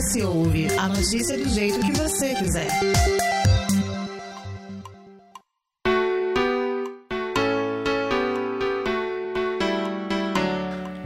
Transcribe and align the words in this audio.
OS 0.00 0.16
Ouve, 0.24 0.66
a 0.78 0.88
notícia 0.88 1.36
do 1.36 1.46
jeito 1.46 1.78
que 1.80 1.92
você 1.92 2.34
quiser. 2.34 2.68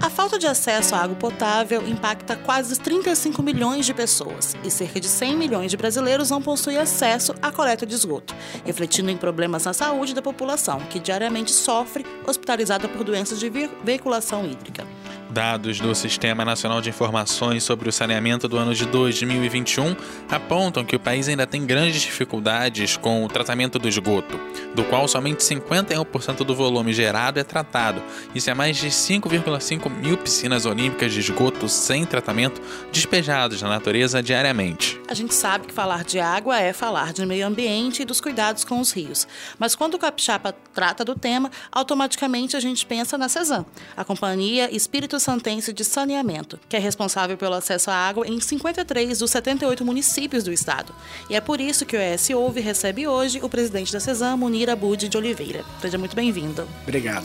A 0.00 0.08
falta 0.08 0.38
de 0.38 0.46
acesso 0.46 0.94
à 0.94 1.00
água 1.00 1.16
potável 1.16 1.84
impacta 1.88 2.36
quase 2.36 2.78
35 2.78 3.42
milhões 3.42 3.84
de 3.84 3.92
pessoas 3.92 4.56
e 4.62 4.70
cerca 4.70 5.00
de 5.00 5.08
100 5.08 5.36
milhões 5.36 5.72
de 5.72 5.76
brasileiros 5.76 6.30
não 6.30 6.40
possuem 6.40 6.78
acesso 6.78 7.34
à 7.42 7.50
coleta 7.50 7.84
de 7.84 7.96
esgoto, 7.96 8.32
refletindo 8.64 9.10
em 9.10 9.16
problemas 9.16 9.64
na 9.64 9.72
saúde 9.72 10.14
da 10.14 10.22
população, 10.22 10.78
que 10.88 11.00
diariamente 11.00 11.50
sofre 11.50 12.06
hospitalizada 12.24 12.88
por 12.88 13.02
doenças 13.02 13.40
de 13.40 13.50
veiculação 13.82 14.46
hídrica. 14.46 14.86
Dados 15.34 15.80
do 15.80 15.92
Sistema 15.96 16.44
Nacional 16.44 16.80
de 16.80 16.90
Informações 16.90 17.64
sobre 17.64 17.88
o 17.88 17.92
Saneamento 17.92 18.46
do 18.46 18.56
ano 18.56 18.72
de 18.72 18.86
2021 18.86 19.96
apontam 20.30 20.84
que 20.84 20.94
o 20.94 21.00
país 21.00 21.28
ainda 21.28 21.44
tem 21.44 21.66
grandes 21.66 22.02
dificuldades 22.02 22.96
com 22.96 23.24
o 23.24 23.28
tratamento 23.28 23.76
do 23.76 23.88
esgoto, 23.88 24.38
do 24.76 24.84
qual 24.84 25.08
somente 25.08 25.42
51% 25.42 26.44
do 26.44 26.54
volume 26.54 26.92
gerado 26.92 27.40
é 27.40 27.42
tratado. 27.42 28.00
Isso 28.32 28.48
é 28.48 28.54
mais 28.54 28.76
de 28.76 28.86
5,5 28.86 29.90
mil 29.90 30.16
piscinas 30.16 30.66
olímpicas 30.66 31.12
de 31.12 31.18
esgoto 31.18 31.68
sem 31.68 32.06
tratamento 32.06 32.62
despejados 32.92 33.60
na 33.60 33.68
natureza 33.68 34.22
diariamente. 34.22 35.00
A 35.08 35.14
gente 35.14 35.34
sabe 35.34 35.66
que 35.66 35.74
falar 35.74 36.04
de 36.04 36.20
água 36.20 36.60
é 36.60 36.72
falar 36.72 37.12
de 37.12 37.26
meio 37.26 37.44
ambiente 37.44 38.02
e 38.02 38.04
dos 38.04 38.20
cuidados 38.20 38.64
com 38.64 38.78
os 38.78 38.92
rios. 38.92 39.26
Mas 39.58 39.74
quando 39.74 39.94
o 39.94 39.98
Capixaba 39.98 40.54
trata 40.72 41.04
do 41.04 41.16
tema, 41.16 41.50
automaticamente 41.72 42.56
a 42.56 42.60
gente 42.60 42.86
pensa 42.86 43.18
na 43.18 43.28
CESAM, 43.28 43.66
a 43.96 44.04
Companhia 44.04 44.72
Espírito 44.72 45.23
Santense 45.24 45.72
de 45.72 45.82
Saneamento, 45.84 46.60
que 46.68 46.76
é 46.76 46.78
responsável 46.78 47.36
pelo 47.38 47.54
acesso 47.54 47.90
à 47.90 47.94
água 47.94 48.28
em 48.28 48.38
53 48.38 49.18
dos 49.18 49.30
78 49.30 49.82
municípios 49.82 50.44
do 50.44 50.52
estado. 50.52 50.94
E 51.30 51.34
é 51.34 51.40
por 51.40 51.62
isso 51.62 51.86
que 51.86 51.96
o 51.96 52.00
ES 52.00 52.28
Ouve 52.30 52.60
recebe 52.60 53.08
hoje 53.08 53.40
o 53.42 53.48
presidente 53.48 53.90
da 53.90 54.00
CESAM, 54.00 54.36
Munir 54.36 54.68
Abud 54.68 55.08
de 55.08 55.16
Oliveira. 55.16 55.64
Seja 55.80 55.96
muito 55.96 56.14
bem-vindo. 56.14 56.68
Obrigado. 56.82 57.24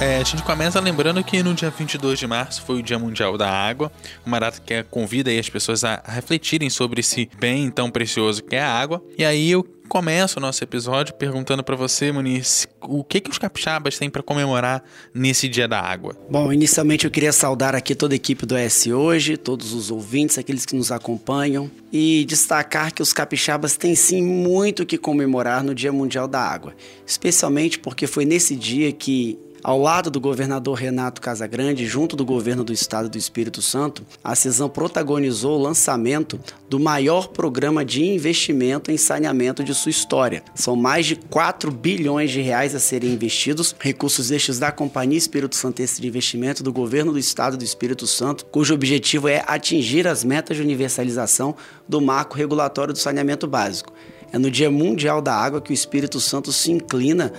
É, 0.00 0.16
a 0.18 0.24
gente 0.24 0.42
começa 0.42 0.80
lembrando 0.80 1.22
que 1.22 1.42
no 1.42 1.54
dia 1.54 1.70
22 1.70 2.18
de 2.18 2.26
março 2.26 2.60
foi 2.62 2.80
o 2.80 2.82
Dia 2.82 2.98
Mundial 2.98 3.38
da 3.38 3.48
Água, 3.48 3.90
uma 4.26 4.40
data 4.40 4.60
que 4.60 4.82
convida 4.84 5.30
as 5.30 5.48
pessoas 5.48 5.84
a 5.84 6.02
refletirem 6.04 6.68
sobre 6.68 7.00
esse 7.00 7.30
bem 7.38 7.70
tão 7.70 7.90
precioso 7.90 8.42
que 8.42 8.56
é 8.56 8.60
a 8.60 8.70
água. 8.70 9.02
E 9.16 9.24
aí 9.24 9.50
eu 9.50 9.64
começo 9.88 10.38
o 10.38 10.42
nosso 10.42 10.64
episódio 10.64 11.14
perguntando 11.14 11.62
para 11.62 11.76
você, 11.76 12.10
Muniz, 12.10 12.66
o 12.82 13.04
que 13.04 13.20
que 13.20 13.30
os 13.30 13.38
capixabas 13.38 13.98
têm 13.98 14.10
para 14.10 14.22
comemorar 14.22 14.82
nesse 15.14 15.48
Dia 15.48 15.68
da 15.68 15.80
Água? 15.80 16.16
Bom, 16.28 16.52
inicialmente 16.52 17.04
eu 17.04 17.10
queria 17.10 17.32
saudar 17.32 17.74
aqui 17.74 17.94
toda 17.94 18.14
a 18.14 18.16
equipe 18.16 18.44
do 18.44 18.56
S 18.56 18.92
Hoje, 18.92 19.36
todos 19.36 19.72
os 19.72 19.90
ouvintes, 19.90 20.36
aqueles 20.36 20.66
que 20.66 20.74
nos 20.74 20.90
acompanham, 20.90 21.70
e 21.92 22.24
destacar 22.24 22.92
que 22.92 23.02
os 23.02 23.12
capixabas 23.12 23.76
têm 23.76 23.94
sim 23.94 24.22
muito 24.22 24.84
que 24.84 24.98
comemorar 24.98 25.62
no 25.62 25.74
Dia 25.74 25.92
Mundial 25.92 26.26
da 26.26 26.40
Água, 26.40 26.74
especialmente 27.06 27.78
porque 27.78 28.06
foi 28.06 28.24
nesse 28.24 28.56
dia 28.56 28.90
que 28.92 29.38
ao 29.64 29.80
lado 29.80 30.10
do 30.10 30.20
governador 30.20 30.74
Renato 30.74 31.22
Casagrande, 31.22 31.86
junto 31.86 32.14
do 32.14 32.22
governo 32.22 32.62
do 32.62 32.70
estado 32.70 33.08
do 33.08 33.16
Espírito 33.16 33.62
Santo, 33.62 34.04
a 34.22 34.34
CISAM 34.34 34.68
protagonizou 34.68 35.58
o 35.58 35.62
lançamento 35.62 36.38
do 36.68 36.78
maior 36.78 37.28
programa 37.28 37.82
de 37.82 38.04
investimento 38.04 38.92
em 38.92 38.98
saneamento 38.98 39.64
de 39.64 39.74
sua 39.74 39.88
história. 39.88 40.44
São 40.54 40.76
mais 40.76 41.06
de 41.06 41.16
4 41.16 41.70
bilhões 41.70 42.30
de 42.30 42.42
reais 42.42 42.74
a 42.74 42.78
serem 42.78 43.14
investidos, 43.14 43.74
recursos 43.80 44.30
estes 44.30 44.58
da 44.58 44.70
Companhia 44.70 45.16
Espírito 45.16 45.56
Santense 45.56 45.98
de 45.98 46.06
Investimento 46.06 46.62
do 46.62 46.70
governo 46.70 47.12
do 47.12 47.18
estado 47.18 47.56
do 47.56 47.64
Espírito 47.64 48.06
Santo, 48.06 48.44
cujo 48.44 48.74
objetivo 48.74 49.28
é 49.28 49.42
atingir 49.46 50.06
as 50.06 50.22
metas 50.22 50.58
de 50.58 50.62
universalização 50.62 51.56
do 51.88 52.02
marco 52.02 52.36
regulatório 52.36 52.92
do 52.92 52.98
saneamento 52.98 53.46
básico. 53.46 53.94
É 54.34 54.38
no 54.38 54.50
Dia 54.50 54.68
Mundial 54.68 55.22
da 55.22 55.32
Água 55.32 55.60
que 55.60 55.70
o 55.70 55.72
Espírito 55.72 56.18
Santo 56.18 56.52
se 56.52 56.72
inclina 56.72 57.32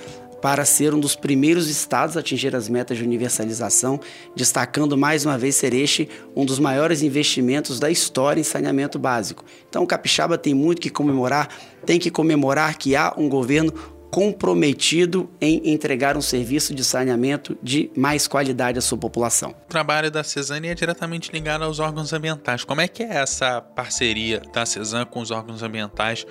para 0.45 0.63
ser 0.63 0.93
um 0.93 0.99
dos 0.99 1.15
primeiros 1.15 1.67
estados 1.67 2.15
a 2.15 2.19
atingir 2.19 2.55
as 2.55 2.69
metas 2.69 2.99
de 2.99 3.03
universalização, 3.03 3.99
destacando 4.35 4.95
mais 4.95 5.25
uma 5.25 5.39
vez 5.39 5.55
ser 5.55 5.73
este 5.73 6.07
um 6.35 6.45
dos 6.45 6.59
maiores 6.59 7.01
investimentos 7.01 7.79
da 7.79 7.89
história 7.89 8.39
em 8.39 8.43
saneamento 8.43 8.99
básico. 8.99 9.43
Então, 9.67 9.81
o 9.81 9.87
Capixaba 9.87 10.37
tem 10.37 10.53
muito 10.53 10.79
que 10.79 10.91
comemorar, 10.91 11.49
tem 11.83 11.97
que 11.97 12.11
comemorar 12.11 12.77
que 12.77 12.95
há 12.95 13.11
um 13.17 13.27
governo 13.27 13.73
comprometido 14.11 15.27
em 15.41 15.71
entregar 15.71 16.15
um 16.15 16.21
serviço 16.21 16.75
de 16.75 16.83
saneamento 16.83 17.57
de 17.61 17.89
mais 17.97 18.27
qualidade 18.27 18.77
à 18.77 18.81
sua 18.83 18.99
população. 18.99 19.49
O 19.49 19.67
trabalho 19.67 20.11
da 20.11 20.23
Cesane 20.23 20.67
é 20.67 20.75
diretamente 20.75 21.31
ligado 21.31 21.63
aos 21.63 21.79
órgãos 21.79 22.13
ambientais. 22.13 22.63
Como 22.63 22.81
é 22.81 22.87
que 22.87 23.01
é 23.01 23.15
essa 23.15 23.61
parceria 23.61 24.43
da 24.53 24.63
Cesan 24.63 25.05
com 25.05 25.21
os 25.21 25.31
órgãos 25.31 25.63
ambientais 25.63 26.23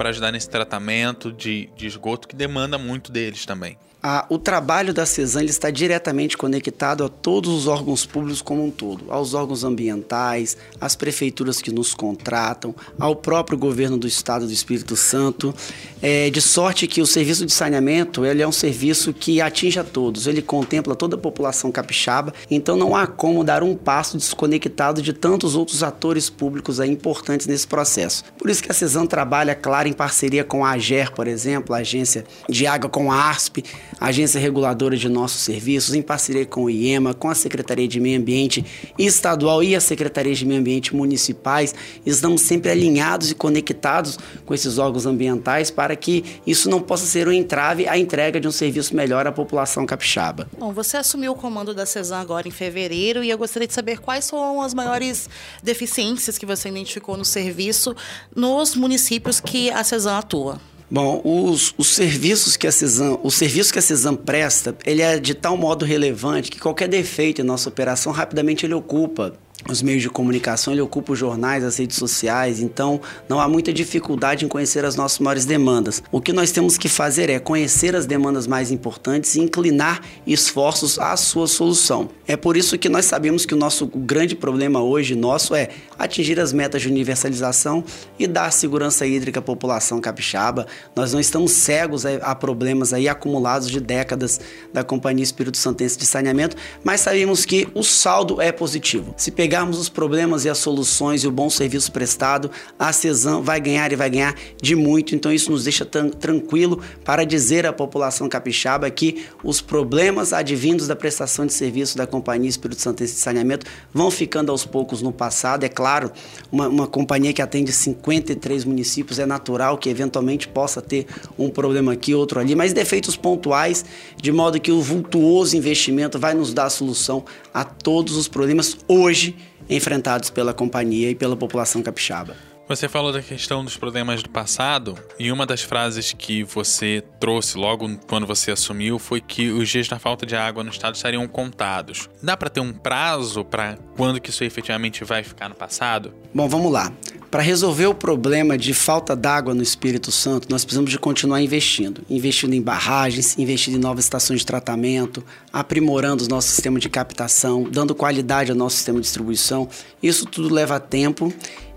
para 0.00 0.08
ajudar 0.08 0.32
nesse 0.32 0.48
tratamento 0.48 1.30
de, 1.30 1.68
de 1.76 1.86
esgoto 1.86 2.26
que 2.26 2.34
demanda 2.34 2.78
muito 2.78 3.12
deles 3.12 3.44
também 3.44 3.76
a, 4.02 4.24
o 4.28 4.38
trabalho 4.38 4.94
da 4.94 5.04
CESAM 5.04 5.44
está 5.44 5.70
diretamente 5.70 6.36
conectado 6.36 7.04
a 7.04 7.08
todos 7.08 7.52
os 7.52 7.66
órgãos 7.66 8.06
públicos 8.06 8.40
como 8.40 8.64
um 8.64 8.70
todo, 8.70 9.04
aos 9.10 9.34
órgãos 9.34 9.62
ambientais, 9.62 10.56
às 10.80 10.96
prefeituras 10.96 11.60
que 11.60 11.70
nos 11.70 11.92
contratam, 11.92 12.74
ao 12.98 13.14
próprio 13.14 13.58
governo 13.58 13.98
do 13.98 14.06
Estado 14.06 14.46
do 14.46 14.52
Espírito 14.52 14.96
Santo, 14.96 15.54
é, 16.00 16.30
de 16.30 16.40
sorte 16.40 16.86
que 16.86 17.02
o 17.02 17.06
serviço 17.06 17.44
de 17.44 17.52
saneamento 17.52 18.24
ele 18.24 18.42
é 18.42 18.48
um 18.48 18.52
serviço 18.52 19.12
que 19.12 19.40
atinge 19.40 19.78
a 19.78 19.84
todos, 19.84 20.26
ele 20.26 20.40
contempla 20.40 20.94
toda 20.94 21.16
a 21.16 21.18
população 21.18 21.70
capixaba, 21.70 22.32
então 22.50 22.76
não 22.76 22.96
há 22.96 23.06
como 23.06 23.44
dar 23.44 23.62
um 23.62 23.76
passo 23.76 24.16
desconectado 24.16 25.02
de 25.02 25.12
tantos 25.12 25.54
outros 25.54 25.82
atores 25.82 26.30
públicos 26.30 26.80
aí 26.80 26.90
importantes 26.90 27.46
nesse 27.46 27.66
processo. 27.66 28.24
Por 28.38 28.48
isso 28.48 28.62
que 28.62 28.70
a 28.70 28.74
CESAM 28.74 29.06
trabalha, 29.06 29.54
claro, 29.54 29.88
em 29.88 29.92
parceria 29.92 30.44
com 30.44 30.64
a 30.64 30.70
AGER, 30.70 31.12
por 31.12 31.26
exemplo, 31.26 31.74
a 31.74 31.78
Agência 31.78 32.24
de 32.48 32.66
Água 32.66 32.88
com 32.88 33.12
a 33.12 33.16
ARSP, 33.16 33.64
agência 34.00 34.40
reguladora 34.40 34.96
de 34.96 35.08
nossos 35.08 35.42
serviços, 35.42 35.94
em 35.94 36.00
parceria 36.00 36.46
com 36.46 36.64
o 36.64 36.70
IEMA, 36.70 37.12
com 37.12 37.28
a 37.28 37.34
Secretaria 37.34 37.86
de 37.86 38.00
Meio 38.00 38.18
Ambiente 38.18 38.64
Estadual 38.98 39.62
e 39.62 39.76
a 39.76 39.80
Secretaria 39.80 40.34
de 40.34 40.46
Meio 40.46 40.60
Ambiente 40.60 40.96
Municipais, 40.96 41.74
estamos 42.06 42.40
sempre 42.40 42.70
alinhados 42.70 43.30
e 43.30 43.34
conectados 43.34 44.18
com 44.46 44.54
esses 44.54 44.78
órgãos 44.78 45.04
ambientais 45.04 45.70
para 45.70 45.94
que 45.94 46.24
isso 46.46 46.70
não 46.70 46.80
possa 46.80 47.04
ser 47.04 47.28
um 47.28 47.32
entrave 47.32 47.86
à 47.86 47.98
entrega 47.98 48.40
de 48.40 48.48
um 48.48 48.52
serviço 48.52 48.96
melhor 48.96 49.26
à 49.26 49.32
população 49.32 49.84
capixaba. 49.84 50.48
Bom, 50.58 50.72
você 50.72 50.96
assumiu 50.96 51.32
o 51.32 51.36
comando 51.36 51.74
da 51.74 51.84
CESAM 51.84 52.20
agora 52.20 52.48
em 52.48 52.50
fevereiro 52.50 53.22
e 53.22 53.28
eu 53.28 53.36
gostaria 53.36 53.68
de 53.68 53.74
saber 53.74 53.98
quais 53.98 54.24
são 54.24 54.62
as 54.62 54.72
maiores 54.72 55.28
deficiências 55.62 56.38
que 56.38 56.46
você 56.46 56.68
identificou 56.68 57.16
no 57.16 57.24
serviço 57.24 57.94
nos 58.34 58.74
municípios 58.74 59.40
que 59.40 59.70
a 59.70 59.84
CESAM 59.84 60.18
atua. 60.18 60.60
Bom, 60.90 61.20
os, 61.24 61.72
os 61.78 61.94
serviços 61.94 62.56
que 62.56 62.66
a 62.66 62.72
CISAM, 62.72 63.16
o 63.22 63.30
serviço 63.30 63.72
que 63.72 63.78
a 63.78 63.82
CISAM 63.82 64.16
presta, 64.16 64.76
ele 64.84 65.00
é 65.00 65.20
de 65.20 65.34
tal 65.34 65.56
modo 65.56 65.84
relevante 65.84 66.50
que 66.50 66.58
qualquer 66.58 66.88
defeito 66.88 67.40
em 67.40 67.44
nossa 67.44 67.68
operação 67.68 68.12
rapidamente 68.12 68.66
ele 68.66 68.74
ocupa 68.74 69.34
os 69.68 69.82
meios 69.82 70.02
de 70.02 70.08
comunicação, 70.08 70.72
ele 70.72 70.80
ocupa 70.80 71.12
os 71.12 71.18
jornais, 71.18 71.64
as 71.64 71.78
redes 71.78 71.96
sociais, 71.96 72.60
então 72.60 73.00
não 73.28 73.40
há 73.40 73.48
muita 73.48 73.72
dificuldade 73.72 74.44
em 74.44 74.48
conhecer 74.48 74.84
as 74.84 74.96
nossas 74.96 75.18
maiores 75.18 75.44
demandas. 75.44 76.02
O 76.10 76.20
que 76.20 76.32
nós 76.32 76.50
temos 76.50 76.78
que 76.78 76.88
fazer 76.88 77.28
é 77.28 77.38
conhecer 77.38 77.94
as 77.94 78.06
demandas 78.06 78.46
mais 78.46 78.70
importantes 78.70 79.34
e 79.34 79.40
inclinar 79.40 80.00
esforços 80.26 80.98
à 80.98 81.16
sua 81.16 81.46
solução. 81.46 82.08
É 82.26 82.36
por 82.36 82.56
isso 82.56 82.78
que 82.78 82.88
nós 82.88 83.04
sabemos 83.04 83.44
que 83.44 83.54
o 83.54 83.56
nosso 83.56 83.86
grande 83.86 84.34
problema 84.34 84.82
hoje 84.82 85.14
nosso 85.14 85.54
é 85.54 85.68
atingir 85.98 86.40
as 86.40 86.52
metas 86.52 86.82
de 86.82 86.88
universalização 86.88 87.84
e 88.18 88.26
dar 88.26 88.52
segurança 88.52 89.06
hídrica 89.06 89.40
à 89.40 89.42
população 89.42 90.00
capixaba. 90.00 90.66
Nós 90.94 91.12
não 91.12 91.20
estamos 91.20 91.52
cegos 91.52 92.06
a, 92.06 92.34
problemas 92.34 92.92
aí 92.92 93.08
acumulados 93.08 93.68
de 93.68 93.80
décadas 93.80 94.40
da 94.72 94.82
Companhia 94.82 95.22
Espírito 95.22 95.56
Santense 95.56 95.98
de 95.98 96.06
Saneamento, 96.06 96.56
mas 96.82 97.00
sabemos 97.00 97.44
que 97.44 97.68
o 97.74 97.82
saldo 97.82 98.40
é 98.40 98.52
positivo. 98.52 99.14
Se 99.16 99.30
pegar 99.50 99.60
entregarmos 99.60 99.78
os 99.78 99.88
problemas 99.88 100.44
e 100.44 100.48
as 100.48 100.58
soluções 100.58 101.24
e 101.24 101.28
o 101.28 101.30
bom 101.30 101.50
serviço 101.50 101.90
prestado, 101.92 102.50
a 102.78 102.92
CESAM 102.92 103.42
vai 103.42 103.60
ganhar 103.60 103.92
e 103.92 103.96
vai 103.96 104.08
ganhar 104.08 104.34
de 104.62 104.76
muito. 104.76 105.14
Então 105.14 105.32
isso 105.32 105.50
nos 105.50 105.64
deixa 105.64 105.84
tranquilo 105.84 106.80
para 107.04 107.24
dizer 107.24 107.66
à 107.66 107.72
população 107.72 108.28
capixaba 108.28 108.88
que 108.90 109.26
os 109.42 109.60
problemas 109.60 110.32
advindos 110.32 110.86
da 110.86 110.96
prestação 110.96 111.44
de 111.44 111.52
serviço 111.52 111.96
da 111.96 112.06
Companhia 112.06 112.48
Espírito 112.48 112.80
Santense 112.80 113.14
de 113.14 113.20
Saneamento 113.20 113.66
vão 113.92 114.10
ficando 114.10 114.50
aos 114.50 114.64
poucos 114.64 115.02
no 115.02 115.12
passado. 115.12 115.64
É 115.64 115.68
claro, 115.68 116.10
uma, 116.50 116.68
uma 116.68 116.86
companhia 116.86 117.32
que 117.32 117.42
atende 117.42 117.72
53 117.72 118.64
municípios 118.64 119.18
é 119.18 119.26
natural 119.26 119.76
que 119.76 119.88
eventualmente 119.88 120.48
possa 120.48 120.80
ter 120.80 121.06
um 121.36 121.50
problema 121.50 121.92
aqui, 121.92 122.14
outro 122.14 122.40
ali, 122.40 122.54
mas 122.54 122.72
defeitos 122.72 123.16
pontuais, 123.16 123.84
de 124.16 124.30
modo 124.30 124.60
que 124.60 124.70
o 124.70 124.80
vultuoso 124.80 125.56
investimento 125.56 126.18
vai 126.18 126.34
nos 126.34 126.54
dar 126.54 126.66
a 126.66 126.70
solução 126.70 127.24
a 127.52 127.64
todos 127.64 128.16
os 128.16 128.28
problemas 128.28 128.76
hoje 128.86 129.39
enfrentados 129.70 130.28
pela 130.28 130.52
companhia 130.52 131.10
e 131.10 131.14
pela 131.14 131.36
população 131.36 131.82
capixaba. 131.82 132.36
Você 132.70 132.88
falou 132.88 133.12
da 133.12 133.20
questão 133.20 133.64
dos 133.64 133.76
problemas 133.76 134.22
do 134.22 134.30
passado 134.30 134.96
e 135.18 135.32
uma 135.32 135.44
das 135.44 135.60
frases 135.60 136.12
que 136.12 136.44
você 136.44 137.02
trouxe 137.18 137.58
logo 137.58 137.98
quando 138.06 138.28
você 138.28 138.52
assumiu 138.52 138.96
foi 138.96 139.20
que 139.20 139.50
os 139.50 139.68
dias 139.68 139.88
da 139.88 139.98
falta 139.98 140.24
de 140.24 140.36
água 140.36 140.62
no 140.62 140.70
estado 140.70 140.94
estariam 140.94 141.26
contados. 141.26 142.08
Dá 142.22 142.36
para 142.36 142.48
ter 142.48 142.60
um 142.60 142.72
prazo 142.72 143.44
para 143.44 143.76
quando 143.96 144.20
que 144.20 144.30
isso 144.30 144.44
efetivamente 144.44 145.02
vai 145.02 145.24
ficar 145.24 145.48
no 145.48 145.56
passado? 145.56 146.14
Bom, 146.32 146.48
vamos 146.48 146.70
lá. 146.70 146.92
Para 147.30 147.42
resolver 147.42 147.86
o 147.86 147.94
problema 147.94 148.58
de 148.58 148.74
falta 148.74 149.14
d'água 149.14 149.54
no 149.54 149.62
Espírito 149.62 150.10
Santo, 150.10 150.48
nós 150.50 150.64
precisamos 150.64 150.90
de 150.90 150.98
continuar 150.98 151.40
investindo. 151.40 152.02
Investindo 152.10 152.54
em 152.54 152.60
barragens, 152.60 153.38
investindo 153.38 153.76
em 153.76 153.80
novas 153.80 154.04
estações 154.04 154.40
de 154.40 154.46
tratamento, 154.46 155.24
aprimorando 155.52 156.24
o 156.24 156.28
nosso 156.28 156.48
sistema 156.48 156.80
de 156.80 156.88
captação, 156.88 157.62
dando 157.70 157.94
qualidade 157.94 158.50
ao 158.50 158.56
nosso 158.56 158.76
sistema 158.76 158.98
de 158.98 159.04
distribuição. 159.04 159.68
Isso 160.02 160.26
tudo 160.26 160.52
leva 160.52 160.80
tempo 160.80 161.32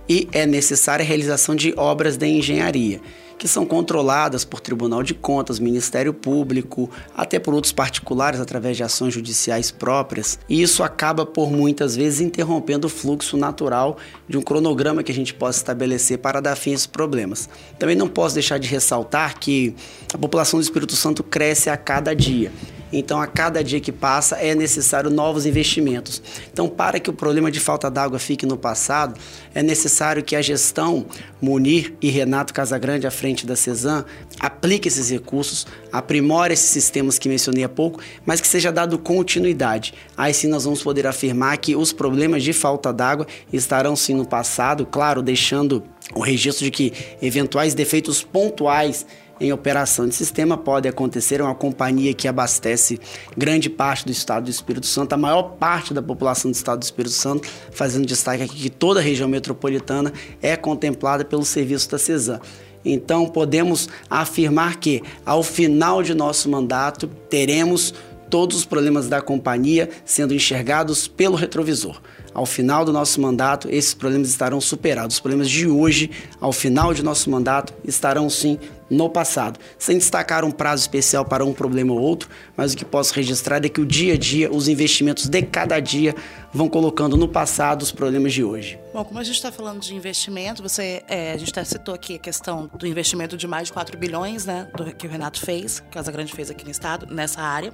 e 0.10 0.28
é 0.32 0.48
necessária 0.48 1.04
a 1.04 1.08
realização 1.08 1.56
de 1.56 1.72
obras 1.78 2.18
de 2.18 2.26
engenharia, 2.26 3.00
que 3.38 3.48
são 3.48 3.66
controladas 3.66 4.46
por 4.46 4.60
Tribunal 4.60 5.04
de 5.04 5.14
Contas, 5.14 5.60
Ministério 5.60 6.14
Público, 6.14 6.90
até 7.16 7.40
por 7.40 7.54
outros 7.54 7.74
particulares 7.74 8.40
através 8.40 8.78
de 8.78 8.84
ações 8.84 9.14
judiciais 9.14 9.72
próprias, 9.72 10.40
e 10.48 10.62
isso 10.62 10.84
acaba 10.84 11.26
por 11.26 11.52
muitas 11.52 11.96
vezes 11.96 12.22
interrompendo 12.22 12.88
o 12.88 12.90
fluxo 12.90 13.38
natural 13.38 13.98
de 14.28 14.38
um 14.38 14.42
cronograma 14.42 15.04
que 15.04 15.12
a 15.12 15.16
gente 15.16 15.34
possa 15.34 15.60
estabelecer 15.60 16.20
para 16.20 16.40
dar 16.40 16.56
fim 16.56 16.72
a 16.72 16.74
esses 16.74 16.88
problemas. 16.88 17.50
Também 17.78 17.96
não 17.96 18.08
posso 18.08 18.36
deixar 18.36 18.58
de 18.58 18.68
ressaltar 18.68 19.40
que 19.40 19.76
a 20.14 20.18
população 20.18 20.60
do 20.60 20.64
Espírito 20.64 20.96
Santo 20.96 21.24
cresce 21.24 21.70
a 21.70 21.78
cada 21.78 22.14
dia 22.16 22.52
então, 23.00 23.20
a 23.20 23.28
cada 23.28 23.64
dia 23.64 23.80
que 23.80 23.92
passa, 23.92 24.36
é 24.38 24.54
necessário 24.54 25.10
novos 25.10 25.46
investimentos. 25.46 26.22
Então, 26.52 26.70
para 26.70 27.00
que 27.00 27.10
o 27.10 27.14
problema 27.14 27.50
de 27.50 27.60
falta 27.60 27.90
d'água 27.90 28.20
fique 28.20 28.46
no 28.46 28.56
passado, 28.56 29.20
é 29.56 29.64
necessário 29.64 30.24
que 30.24 30.36
a 30.36 30.42
gestão 30.42 31.06
Munir 31.42 31.94
e 32.02 32.10
Renato 32.10 32.54
Casagrande, 32.54 33.08
à 33.08 33.12
frente 33.12 33.46
da 33.46 33.56
CESAM, 33.56 34.06
aplique 34.40 34.88
esses 34.88 35.10
recursos, 35.10 35.66
aprimore 35.92 36.54
esses 36.54 36.70
sistemas 36.70 37.18
que 37.18 37.28
mencionei 37.28 37.64
há 37.64 37.70
pouco, 37.70 38.00
mas 38.26 38.40
que 38.40 38.48
seja 38.48 38.72
dado 38.72 38.98
continuidade. 38.98 39.94
Aí 40.16 40.34
sim 40.34 40.48
nós 40.48 40.64
vamos 40.64 40.84
poder 40.84 41.08
afirmar 41.08 41.58
que 41.58 41.76
os 41.76 41.92
problemas 41.92 42.44
de 42.44 42.54
falta 42.54 42.94
d'água 42.94 43.28
estarão 43.52 43.96
sim 43.96 44.14
no 44.14 44.26
passado, 44.26 44.86
claro, 44.86 45.22
deixando 45.22 45.84
o 46.14 46.22
registro 46.22 46.66
de 46.66 46.72
que 46.72 46.94
eventuais 47.22 47.74
defeitos 47.74 48.24
pontuais 48.24 49.06
em 49.44 49.52
operação 49.52 50.08
de 50.08 50.16
sistema 50.16 50.58
pode 50.58 50.88
acontecer. 50.88 51.40
É 51.40 51.44
uma 51.44 51.54
companhia 51.54 52.14
que 52.14 52.28
abastece 52.28 53.00
grande 53.38 53.70
parte 53.70 54.06
do 54.06 54.12
estado 54.12 54.46
do 54.46 54.50
Espírito 54.50 54.86
Santo, 54.86 55.14
a 55.14 55.18
maior 55.18 55.44
parte 55.60 55.94
da 55.94 56.02
população 56.02 56.50
do 56.50 56.56
estado 56.56 56.80
do 56.80 56.84
Espírito 56.84 57.14
Santo, 57.14 57.48
fazendo 57.72 58.06
destaque 58.06 58.44
aqui 58.44 58.56
que 58.56 58.70
toda 58.70 59.00
a 59.00 59.04
região 59.04 59.28
metropolitana 59.28 60.14
é 60.42 60.56
contemplada 60.56 61.26
pelo 61.26 61.44
serviço 61.44 61.90
da 61.90 61.98
CESAM. 61.98 62.40
Então, 62.86 63.28
podemos 63.28 63.88
afirmar 64.10 64.78
que, 64.78 65.02
ao 65.26 65.42
final 65.42 66.04
de 66.04 66.14
nosso 66.14 66.50
mandato, 66.50 67.08
teremos 67.30 67.94
todos 68.30 68.58
os 68.58 68.66
problemas 68.66 69.08
da 69.08 69.22
companhia 69.22 69.90
sendo 70.04 70.34
enxergados 70.34 71.08
pelo 71.08 71.36
retrovisor. 71.36 72.02
Ao 72.34 72.48
final 72.48 72.84
do 72.84 72.92
nosso 72.92 73.22
mandato, 73.22 73.70
esses 73.70 73.94
problemas 73.94 74.30
estarão 74.30 74.60
superados. 74.60 75.18
Os 75.18 75.20
problemas 75.20 75.48
de 75.48 75.68
hoje, 75.68 76.10
ao 76.42 76.52
final 76.52 76.94
de 76.96 77.04
nosso 77.04 77.30
mandato, 77.30 77.72
estarão 77.86 78.28
sim 78.30 78.58
no 78.94 79.10
passado, 79.10 79.60
sem 79.78 79.98
destacar 79.98 80.46
um 80.46 80.52
prazo 80.52 80.82
especial 80.82 81.26
para 81.26 81.44
um 81.44 81.54
problema 81.54 81.94
ou 81.94 82.00
outro, 82.00 82.30
mas 82.56 82.74
o 82.74 82.78
que 82.78 82.86
posso 82.86 83.14
registrar 83.14 83.64
é 83.66 83.70
que 83.70 83.82
o 83.82 83.86
dia 83.86 84.14
a 84.14 84.18
dia, 84.18 84.52
os 84.52 84.68
investimentos 84.68 85.28
de 85.28 85.42
cada 85.42 85.80
dia 85.80 86.16
vão 86.54 86.70
colocando 86.70 87.18
no 87.18 87.28
passado 87.28 87.82
os 87.82 87.92
problemas 87.92 88.32
de 88.32 88.44
hoje. 88.44 88.80
Bom, 88.94 89.04
como 89.04 89.20
a 89.20 89.24
gente 89.24 89.36
está 89.36 89.52
falando 89.52 89.82
de 89.82 89.96
investimento, 89.96 90.62
você, 90.62 91.04
é, 91.08 91.34
a 91.34 91.38
gente 91.38 91.50
até 91.50 91.64
citou 91.64 91.96
aqui 91.96 92.16
a 92.16 92.20
questão 92.20 92.70
do 92.78 92.86
investimento 92.86 93.36
de 93.36 93.48
mais 93.48 93.68
de 93.68 93.74
4 93.74 93.98
bilhões, 93.98 94.46
né, 94.46 94.68
do, 94.78 94.94
que 94.94 95.08
o 95.08 95.10
Renato 95.10 95.40
fez, 95.40 95.80
que 95.80 95.88
Casa 95.88 96.12
Grande 96.12 96.32
fez 96.32 96.52
aqui 96.52 96.64
no 96.64 96.70
estado, 96.70 97.08
nessa 97.12 97.42
área. 97.42 97.74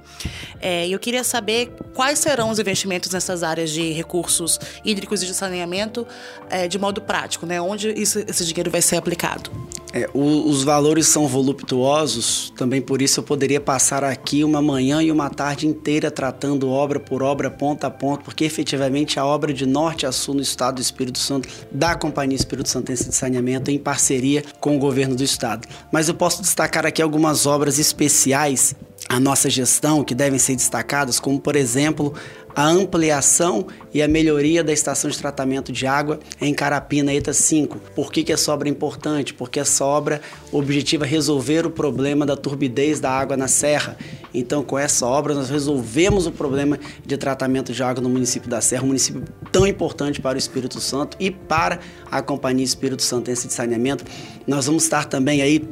É, 0.60 0.86
e 0.86 0.92
eu 0.92 0.98
queria 0.98 1.22
saber 1.22 1.70
quais 1.94 2.18
serão 2.18 2.48
os 2.48 2.58
investimentos 2.58 3.12
nessas 3.12 3.42
áreas 3.42 3.70
de 3.70 3.92
recursos 3.92 4.58
hídricos 4.82 5.22
e 5.22 5.26
de 5.26 5.34
saneamento 5.34 6.06
é, 6.48 6.66
de 6.66 6.78
modo 6.78 7.02
prático, 7.02 7.44
né, 7.44 7.60
onde 7.60 7.90
isso, 7.90 8.18
esse 8.26 8.46
dinheiro 8.46 8.70
vai 8.70 8.80
ser 8.80 8.96
aplicado. 8.96 9.50
É, 9.92 10.08
o, 10.14 10.48
os 10.48 10.62
valores 10.62 11.06
são 11.08 11.26
voluptuosos, 11.26 12.52
também 12.56 12.80
por 12.80 13.02
isso 13.02 13.20
eu 13.20 13.24
poderia 13.24 13.60
passar 13.60 14.04
aqui 14.04 14.44
uma 14.44 14.62
manhã 14.62 15.02
e 15.02 15.10
uma 15.10 15.28
tarde 15.28 15.66
inteira 15.66 16.10
tratando 16.10 16.70
obra 16.70 17.00
por 17.00 17.22
obra, 17.22 17.50
ponta 17.50 17.88
a 17.88 17.90
ponta, 17.90 18.22
porque 18.22 18.44
efetivamente 18.44 19.18
a 19.18 19.26
obra 19.26 19.52
de 19.52 19.66
norte 19.66 20.06
a 20.06 20.12
sul 20.12 20.34
no 20.34 20.40
estado 20.40 20.76
do 20.76 20.80
Espírito 20.80 21.18
Santo, 21.18 21.48
da 21.72 21.94
Companhia 21.94 22.36
Espírito 22.36 22.68
Santense 22.68 23.08
de 23.08 23.14
Saneamento, 23.14 23.70
em 23.70 23.78
parceria 23.78 24.44
com 24.60 24.76
o 24.76 24.78
governo 24.78 25.16
do 25.16 25.24
estado. 25.24 25.66
Mas 25.90 26.08
eu 26.08 26.14
posso 26.14 26.40
destacar 26.40 26.86
aqui 26.86 27.02
algumas 27.02 27.46
obras 27.46 27.78
especiais 27.78 28.74
a 29.08 29.18
nossa 29.18 29.50
gestão 29.50 30.04
que 30.04 30.14
devem 30.14 30.38
ser 30.38 30.54
destacadas, 30.54 31.18
como 31.18 31.40
por 31.40 31.56
exemplo 31.56 32.14
a 32.54 32.66
ampliação 32.66 33.66
e 33.92 34.02
a 34.02 34.08
melhoria 34.08 34.62
da 34.62 34.72
estação 34.72 35.10
de 35.10 35.18
tratamento 35.18 35.72
de 35.72 35.86
água 35.86 36.20
em 36.40 36.52
Carapina 36.54 37.12
ETA 37.12 37.32
5. 37.32 37.78
Por 37.94 38.12
que, 38.12 38.22
que 38.22 38.32
essa 38.32 38.52
obra 38.52 38.68
é 38.68 38.70
importante? 38.70 39.34
Porque 39.34 39.60
essa 39.60 39.84
obra 39.84 40.20
objetiva 40.52 41.04
resolver 41.04 41.66
o 41.66 41.70
problema 41.70 42.24
da 42.24 42.36
turbidez 42.36 43.00
da 43.00 43.10
água 43.10 43.36
na 43.36 43.48
serra. 43.48 43.96
Então, 44.32 44.62
com 44.62 44.78
essa 44.78 45.06
obra, 45.06 45.34
nós 45.34 45.50
resolvemos 45.50 46.26
o 46.26 46.32
problema 46.32 46.78
de 47.04 47.16
tratamento 47.16 47.72
de 47.72 47.82
água 47.82 48.02
no 48.02 48.08
município 48.08 48.48
da 48.48 48.60
Serra, 48.60 48.84
um 48.84 48.88
município 48.88 49.24
tão 49.50 49.66
importante 49.66 50.20
para 50.20 50.36
o 50.36 50.38
Espírito 50.38 50.80
Santo 50.80 51.16
e 51.18 51.30
para 51.30 51.80
a 52.10 52.22
Companhia 52.22 52.64
Espírito 52.64 53.02
Santense 53.02 53.48
de 53.48 53.52
Saneamento. 53.52 54.04
Nós 54.46 54.66
vamos 54.66 54.84
estar 54.84 55.06
também 55.06 55.42
aí 55.42 55.68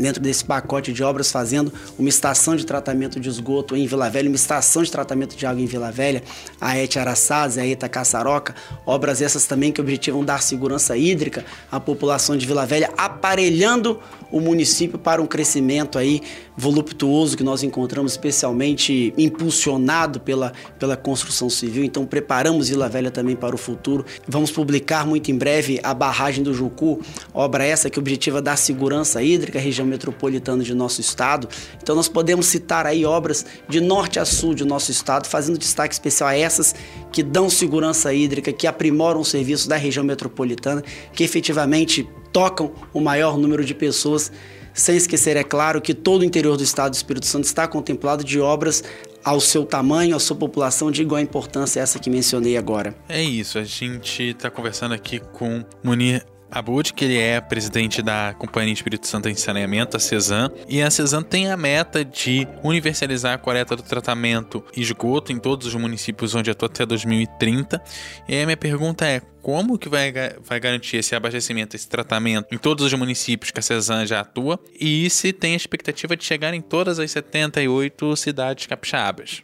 dentro 0.00 0.22
desse 0.22 0.44
pacote 0.44 0.92
de 0.92 1.02
obras, 1.02 1.30
fazendo 1.30 1.72
uma 1.98 2.08
estação 2.08 2.56
de 2.56 2.64
tratamento 2.64 3.20
de 3.20 3.28
esgoto 3.28 3.76
em 3.76 3.86
Vila 3.86 4.08
Velha, 4.08 4.28
uma 4.28 4.36
estação 4.36 4.82
de 4.82 4.90
tratamento 4.90 5.36
de 5.36 5.46
água 5.46 5.62
em 5.62 5.66
Vila 5.66 5.90
Velha, 5.90 6.22
a 6.60 6.76
ET 6.76 6.96
Araçás 6.96 7.58
a 7.58 7.66
ETA 7.66 7.88
Caçaroca, 7.88 8.54
obras 8.86 9.20
essas 9.20 9.46
também 9.46 9.72
que 9.72 9.80
objetivam 9.80 10.24
dar 10.24 10.42
segurança 10.42 10.96
hídrica 10.96 11.44
à 11.70 11.78
população 11.78 12.36
de 12.36 12.46
Vila 12.46 12.66
Velha, 12.66 12.90
aparelhando 12.96 14.00
o 14.30 14.40
município 14.40 14.98
para 14.98 15.20
um 15.20 15.26
crescimento 15.26 15.98
aí 15.98 16.22
voluptuoso 16.56 17.36
que 17.36 17.42
nós 17.42 17.62
encontramos 17.62 18.12
especialmente 18.12 19.12
impulsionado 19.16 20.20
pela, 20.20 20.52
pela 20.78 20.96
construção 20.96 21.48
civil. 21.48 21.82
Então 21.84 22.06
preparamos 22.06 22.68
Vila 22.68 22.88
Velha 22.88 23.10
também 23.10 23.34
para 23.34 23.54
o 23.54 23.58
futuro. 23.58 24.04
Vamos 24.28 24.50
publicar 24.50 25.06
muito 25.06 25.30
em 25.30 25.36
breve 25.36 25.80
a 25.82 25.94
barragem 25.94 26.44
do 26.44 26.52
Jucu, 26.54 27.00
obra 27.32 27.64
essa 27.64 27.90
que 27.90 27.98
objetiva 27.98 28.40
dar 28.40 28.56
segurança 28.56 29.22
hídrica 29.22 29.58
à 29.58 29.62
região 29.62 29.86
metropolitana 29.90 30.62
de 30.62 30.74
nosso 30.74 31.00
estado. 31.00 31.48
Então 31.82 31.94
nós 31.94 32.08
podemos 32.08 32.46
citar 32.46 32.86
aí 32.86 33.04
obras 33.04 33.44
de 33.68 33.80
norte 33.80 34.18
a 34.18 34.24
sul 34.24 34.54
de 34.54 34.64
nosso 34.64 34.90
estado, 34.90 35.26
fazendo 35.26 35.58
destaque 35.58 35.92
especial 35.92 36.28
a 36.28 36.36
essas 36.36 36.74
que 37.12 37.22
dão 37.22 37.50
segurança 37.50 38.14
hídrica, 38.14 38.52
que 38.52 38.66
aprimoram 38.66 39.20
o 39.20 39.24
serviço 39.24 39.68
da 39.68 39.76
região 39.76 40.04
metropolitana, 40.04 40.82
que 41.12 41.24
efetivamente 41.24 42.08
tocam 42.32 42.72
o 42.94 43.00
maior 43.00 43.36
número 43.36 43.64
de 43.64 43.74
pessoas 43.74 44.30
sem 44.72 44.96
esquecer, 44.96 45.36
é 45.36 45.42
claro, 45.42 45.80
que 45.80 45.92
todo 45.92 46.22
o 46.22 46.24
interior 46.24 46.56
do 46.56 46.62
estado 46.62 46.92
do 46.92 46.94
Espírito 46.94 47.26
Santo 47.26 47.44
está 47.44 47.66
contemplado 47.66 48.24
de 48.24 48.40
obras 48.40 48.82
ao 49.24 49.40
seu 49.40 49.64
tamanho, 49.64 50.16
à 50.16 50.20
sua 50.20 50.36
população, 50.36 50.90
de 50.90 51.02
igual 51.02 51.20
importância 51.20 51.80
essa 51.80 51.98
que 51.98 52.08
mencionei 52.08 52.56
agora. 52.56 52.94
É 53.08 53.22
isso, 53.22 53.58
a 53.58 53.64
gente 53.64 54.22
está 54.22 54.50
conversando 54.50 54.94
aqui 54.94 55.18
com 55.18 55.64
Munir 55.82 56.24
Abud, 56.50 56.92
que 56.92 57.04
ele 57.04 57.18
é 57.18 57.40
presidente 57.40 58.02
da 58.02 58.34
Companhia 58.38 58.72
Espírito 58.72 59.06
Santo 59.06 59.28
em 59.28 59.34
Saneamento, 59.34 59.96
a 59.96 60.00
CESAM, 60.00 60.50
e 60.68 60.82
a 60.82 60.90
CESAM 60.90 61.22
tem 61.22 61.50
a 61.50 61.56
meta 61.56 62.04
de 62.04 62.46
universalizar 62.62 63.34
a 63.34 63.38
coleta 63.38 63.76
do 63.76 63.82
tratamento 63.82 64.64
esgoto 64.76 65.32
em 65.32 65.38
todos 65.38 65.66
os 65.66 65.74
municípios 65.74 66.34
onde 66.34 66.50
atua 66.50 66.66
até 66.66 66.84
2030. 66.84 67.82
E 68.28 68.34
aí 68.34 68.42
a 68.42 68.46
minha 68.46 68.56
pergunta 68.56 69.06
é, 69.06 69.22
como 69.42 69.78
que 69.78 69.88
vai, 69.88 70.12
vai 70.44 70.60
garantir 70.60 70.98
esse 70.98 71.14
abastecimento, 71.14 71.76
esse 71.76 71.88
tratamento 71.88 72.54
em 72.54 72.58
todos 72.58 72.84
os 72.84 72.92
municípios 72.94 73.50
que 73.50 73.58
a 73.58 73.62
CESAM 73.62 74.06
já 74.06 74.20
atua 74.20 74.58
e 74.78 75.08
se 75.10 75.32
tem 75.32 75.54
a 75.54 75.56
expectativa 75.56 76.16
de 76.16 76.24
chegar 76.24 76.52
em 76.54 76.60
todas 76.60 76.98
as 76.98 77.10
78 77.10 78.16
cidades 78.16 78.66
capixabas. 78.66 79.42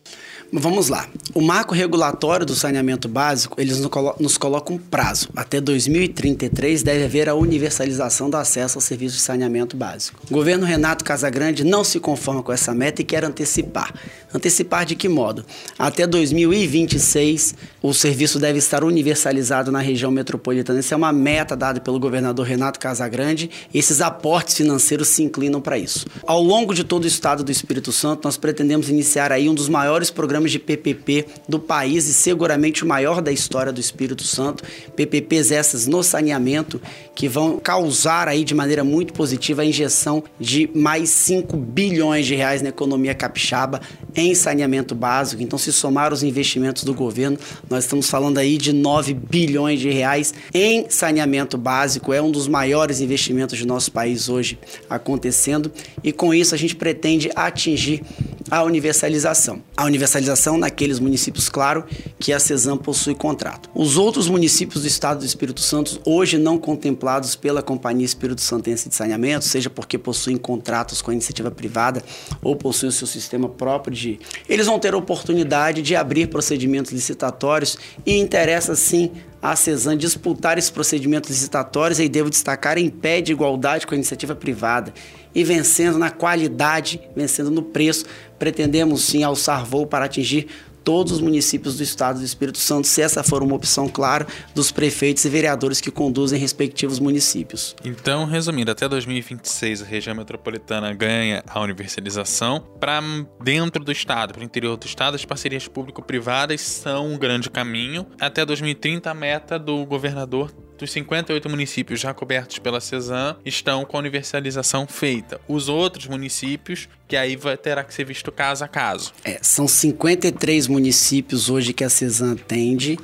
Vamos 0.53 0.89
lá. 0.89 1.09
O 1.35 1.41
marco 1.41 1.75
regulatório 1.75 2.47
do 2.47 2.55
saneamento 2.55 3.09
básico, 3.09 3.61
eles 3.61 3.81
nos 4.21 4.39
colocam 4.39 4.77
um 4.77 4.79
prazo. 4.79 5.29
Até 5.35 5.61
2033 5.61 6.83
deve 6.83 7.05
haver 7.05 7.29
a 7.29 7.35
universalização 7.35 8.31
do 8.31 8.37
acesso 8.37 8.79
ao 8.79 8.83
serviço 8.83 9.17
de 9.17 9.23
saneamento 9.23 9.77
básico. 9.77 10.21
O 10.31 10.35
governo 10.35 10.65
Renato 10.65 11.05
Casagrande 11.05 11.65
não 11.65 11.83
se 11.83 11.99
conforma 11.99 12.43
com 12.43 12.53
essa 12.53 12.75
meta 12.75 13.03
e 13.03 13.05
quer 13.05 13.25
antecipar. 13.25 13.93
Antecipar 14.33 14.85
de 14.85 14.95
que 14.95 15.09
modo? 15.09 15.45
Até 15.79 16.07
2026, 16.07 17.55
o 17.83 17.93
serviço 17.93 18.39
deve 18.39 18.59
estar 18.59 18.85
universalizado 18.85 19.73
na 19.73 19.81
região 19.87 20.11
metropolitana. 20.11 20.79
Essa 20.79 20.95
é 20.95 20.97
uma 20.97 21.13
meta 21.13 21.57
dada 21.57 21.81
pelo 21.81 21.99
governador 21.99 22.45
Renato 22.47 22.79
Casagrande. 22.79 23.51
Esses 23.73 24.01
aportes 24.01 24.57
financeiros 24.57 25.09
se 25.09 25.23
inclinam 25.23 25.61
para 25.61 25.79
isso. 25.79 26.07
Ao 26.27 26.43
longo 26.43 26.75
de 26.75 26.85
todo 26.85 27.05
o 27.05 27.07
estado 27.07 27.43
do 27.43 27.51
Espírito 27.51 27.93
Santo, 27.93 28.25
nós 28.25 28.37
pretendemos 28.37 28.89
iniciar 28.89 29.33
aí 29.33 29.49
um 29.49 29.55
dos 29.55 29.69
maiores 29.69 30.11
programas 30.11 30.51
de 30.51 30.59
PPP 30.59 31.27
do 31.49 31.59
país 31.59 32.09
e 32.09 32.15
seguramente 32.15 32.85
o 32.85 32.87
maior 32.87 33.23
da 33.23 33.33
história 33.33 33.73
do 33.73 33.81
Espírito 33.81 34.25
Santo. 34.25 34.65
PPPs 34.95 35.51
essas 35.51 35.87
no 35.87 36.03
saneamento 36.03 36.81
que 37.15 37.29
vão 37.29 37.59
causar 37.59 38.29
aí 38.29 38.45
de 38.45 38.55
maneira 38.55 38.85
muito 38.85 39.13
positiva 39.13 39.63
a 39.63 39.65
injeção 39.65 40.23
de 40.39 40.69
mais 40.75 41.09
5 41.11 41.57
bilhões 41.57 42.27
de 42.27 42.35
reais 42.35 42.61
na 42.61 42.69
economia 42.69 43.15
capixaba 43.15 43.81
em 44.15 44.35
saneamento 44.35 44.95
básico. 44.95 45.43
Então, 45.43 45.59
se 45.59 45.73
somar 45.73 46.13
os 46.13 46.23
investimentos 46.23 46.85
do 46.85 46.93
governo, 46.93 47.39
nós 47.69 47.85
estamos 47.85 48.09
falando 48.09 48.39
aí 48.39 48.57
de 48.57 48.73
9 48.73 49.15
bilhões 49.15 49.76
de 49.79 49.91
reais 49.91 50.35
em 50.53 50.87
saneamento 50.89 51.57
básico. 51.57 52.13
É 52.13 52.21
um 52.21 52.31
dos 52.31 52.49
maiores 52.49 53.01
investimentos 53.01 53.59
de 53.59 53.67
nosso 53.67 53.93
país 53.93 54.29
hoje 54.29 54.59
acontecendo 54.89 55.71
e 56.03 56.13
com 56.13 56.33
isso 56.33 56.55
a 56.55 56.59
gente 56.59 56.77
pretende 56.77 57.31
atingir 57.35 58.03
a 58.51 58.63
universalização. 58.63 59.63
A 59.77 59.85
universalização 59.85 60.57
naqueles 60.57 60.99
municípios, 60.99 61.49
claro, 61.49 61.85
que 62.19 62.33
a 62.33 62.39
CESAM 62.39 62.77
possui 62.77 63.15
contrato. 63.15 63.69
Os 63.75 63.97
outros 63.97 64.29
municípios 64.29 64.83
do 64.83 64.89
estado 64.89 65.21
do 65.21 65.27
Espírito 65.27 65.61
Santo, 65.61 66.01
hoje 66.05 66.39
não 66.39 66.59
contemplados 66.59 67.35
pela 67.35 67.63
Companhia 67.63 68.05
Espírito 68.05 68.41
Santense 68.41 68.89
de 68.89 68.95
Saneamento, 68.95 69.45
seja 69.45 69.69
porque 69.69 69.99
possuem 69.99 70.37
contratos 70.37 71.03
com 71.03 71.11
a 71.11 71.15
iniciativa 71.15 71.51
privada 71.51 72.03
ou 72.43 72.55
possuem 72.57 72.91
o 72.91 72.93
seu 72.93 73.07
sistema 73.07 73.49
próprio 73.49 73.95
de. 73.95 74.21
Eles 74.49 74.67
vão 74.67 74.79
ter 74.79 74.95
a 74.95 74.97
oportunidade 74.97 75.83
de 75.83 75.97
abrir 75.97 76.29
procedimentos 76.29 76.93
licitatórios 76.93 77.77
e 78.05 78.17
interessa 78.17 78.75
sim 78.75 79.11
a 79.51 79.55
CESAM 79.55 79.97
disputar 79.97 80.59
esses 80.59 80.71
procedimentos 80.71 81.31
licitatórios 81.31 82.01
e 82.01 82.09
devo 82.09 82.29
destacar 82.29 82.79
em 82.79 82.91
pé 82.91 83.21
de 83.21 83.31
igualdade 83.31 83.87
com 83.87 83.95
a 83.95 83.97
iniciativa 83.97 84.35
privada 84.35 84.93
e 85.33 85.45
vencendo 85.45 85.99
na 85.99 86.11
qualidade, 86.11 87.01
vencendo 87.15 87.51
no 87.51 87.63
preço. 87.63 88.07
Pretendemos 88.41 89.05
sim 89.05 89.23
alçar 89.23 89.65
voo 89.65 89.87
para 89.87 90.07
atingir 90.07 90.49
todos 90.87 91.15
os 91.15 91.21
municípios 91.21 91.77
do 91.77 91.83
estado 91.83 92.21
do 92.21 92.25
Espírito 92.25 92.59
Santo, 92.59 92.87
se 92.87 93.03
essa 93.03 93.25
for 93.25 93.43
uma 93.43 93.57
opção, 93.57 93.89
claro, 93.89 94.25
dos 94.55 94.71
prefeitos 94.71 95.25
e 95.25 95.29
vereadores 95.29 95.81
que 95.81 95.91
conduzem 95.91 96.39
respectivos 96.39 97.01
municípios. 97.01 97.75
Então, 97.85 98.25
resumindo, 98.25 98.71
até 98.71 98.89
2026 98.89 99.83
a 99.83 99.85
região 99.85 100.15
metropolitana 100.15 100.95
ganha 100.95 101.43
a 101.45 101.61
universalização. 101.61 102.65
Para 102.79 103.01
dentro 103.43 103.83
do 103.83 103.91
estado, 103.91 104.33
para 104.33 104.43
o 104.43 104.45
interior 104.45 104.77
do 104.77 104.87
estado, 104.87 105.17
as 105.17 105.25
parcerias 105.25 105.67
público-privadas 105.67 106.61
são 106.61 107.15
um 107.15 107.19
grande 107.19 107.51
caminho. 107.51 108.07
Até 108.21 108.47
2030, 108.47 109.11
a 109.11 109.15
meta 109.15 109.59
do 109.59 109.85
governador 109.85 110.53
dos 110.79 110.91
58 110.93 111.49
municípios 111.49 112.01
já 112.01 112.13
cobertos 112.13 112.59
pela 112.59 112.81
CESAM 112.81 113.37
estão 113.45 113.85
com 113.85 113.97
a 113.97 114.01
universalização 114.01 114.87
feita. 114.87 115.41
Os 115.49 115.69
outros 115.69 116.07
municípios, 116.07 116.89
que 117.09 117.17
aí 117.17 117.37
vai, 117.37 117.57
terá 117.57 117.83
que 117.83 117.95
ser 117.95 118.05
visto 118.05 118.31
caso 118.31 118.65
a 118.65 118.69
caso. 118.69 119.13
É, 119.25 119.39
são 119.43 119.67
53 119.67 120.67
municípios 120.67 121.49
hoje 121.49 121.73
que 121.73 121.85
a 121.85 121.89
CESAM 121.91 122.33
atende. 122.33 122.99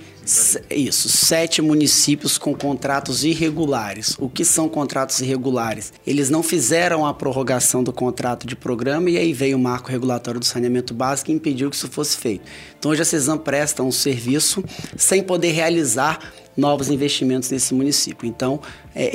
Isso, 0.71 1.09
sete 1.09 1.61
municípios 1.61 2.39
com 2.39 2.55
contratos 2.55 3.25
irregulares. 3.25 4.15
O 4.21 4.29
que 4.29 4.45
são 4.45 4.69
contratos 4.69 5.21
irregulares? 5.21 5.93
Eles 6.07 6.31
não 6.31 6.45
fizeram 6.45 7.05
a 7.05 7.13
prorrogação 7.13 7.83
do 7.83 7.93
contrato 7.93 8.47
de 8.47 8.55
programa 8.55 9.11
e 9.11 9.19
aí 9.19 9.33
veio 9.33 9.57
o 9.57 9.61
marco 9.61 9.91
regulatório 9.91 10.39
do 10.39 10.47
saneamento 10.47 10.95
básico 10.95 11.31
e 11.31 11.35
impediu 11.35 11.69
que 11.69 11.75
isso 11.75 11.89
fosse 11.89 12.17
feito. 12.17 12.45
Então 12.79 12.93
hoje 12.93 13.03
a 13.03 13.05
CESAM 13.05 13.37
presta 13.37 13.83
um 13.83 13.91
serviço 13.91 14.63
sem 14.97 15.25
poder 15.25 15.51
realizar 15.51 16.21
novos 16.57 16.89
investimentos 16.89 17.51
nesse 17.51 17.75
município. 17.75 18.27
Então, 18.27 18.61
é, 18.95 19.11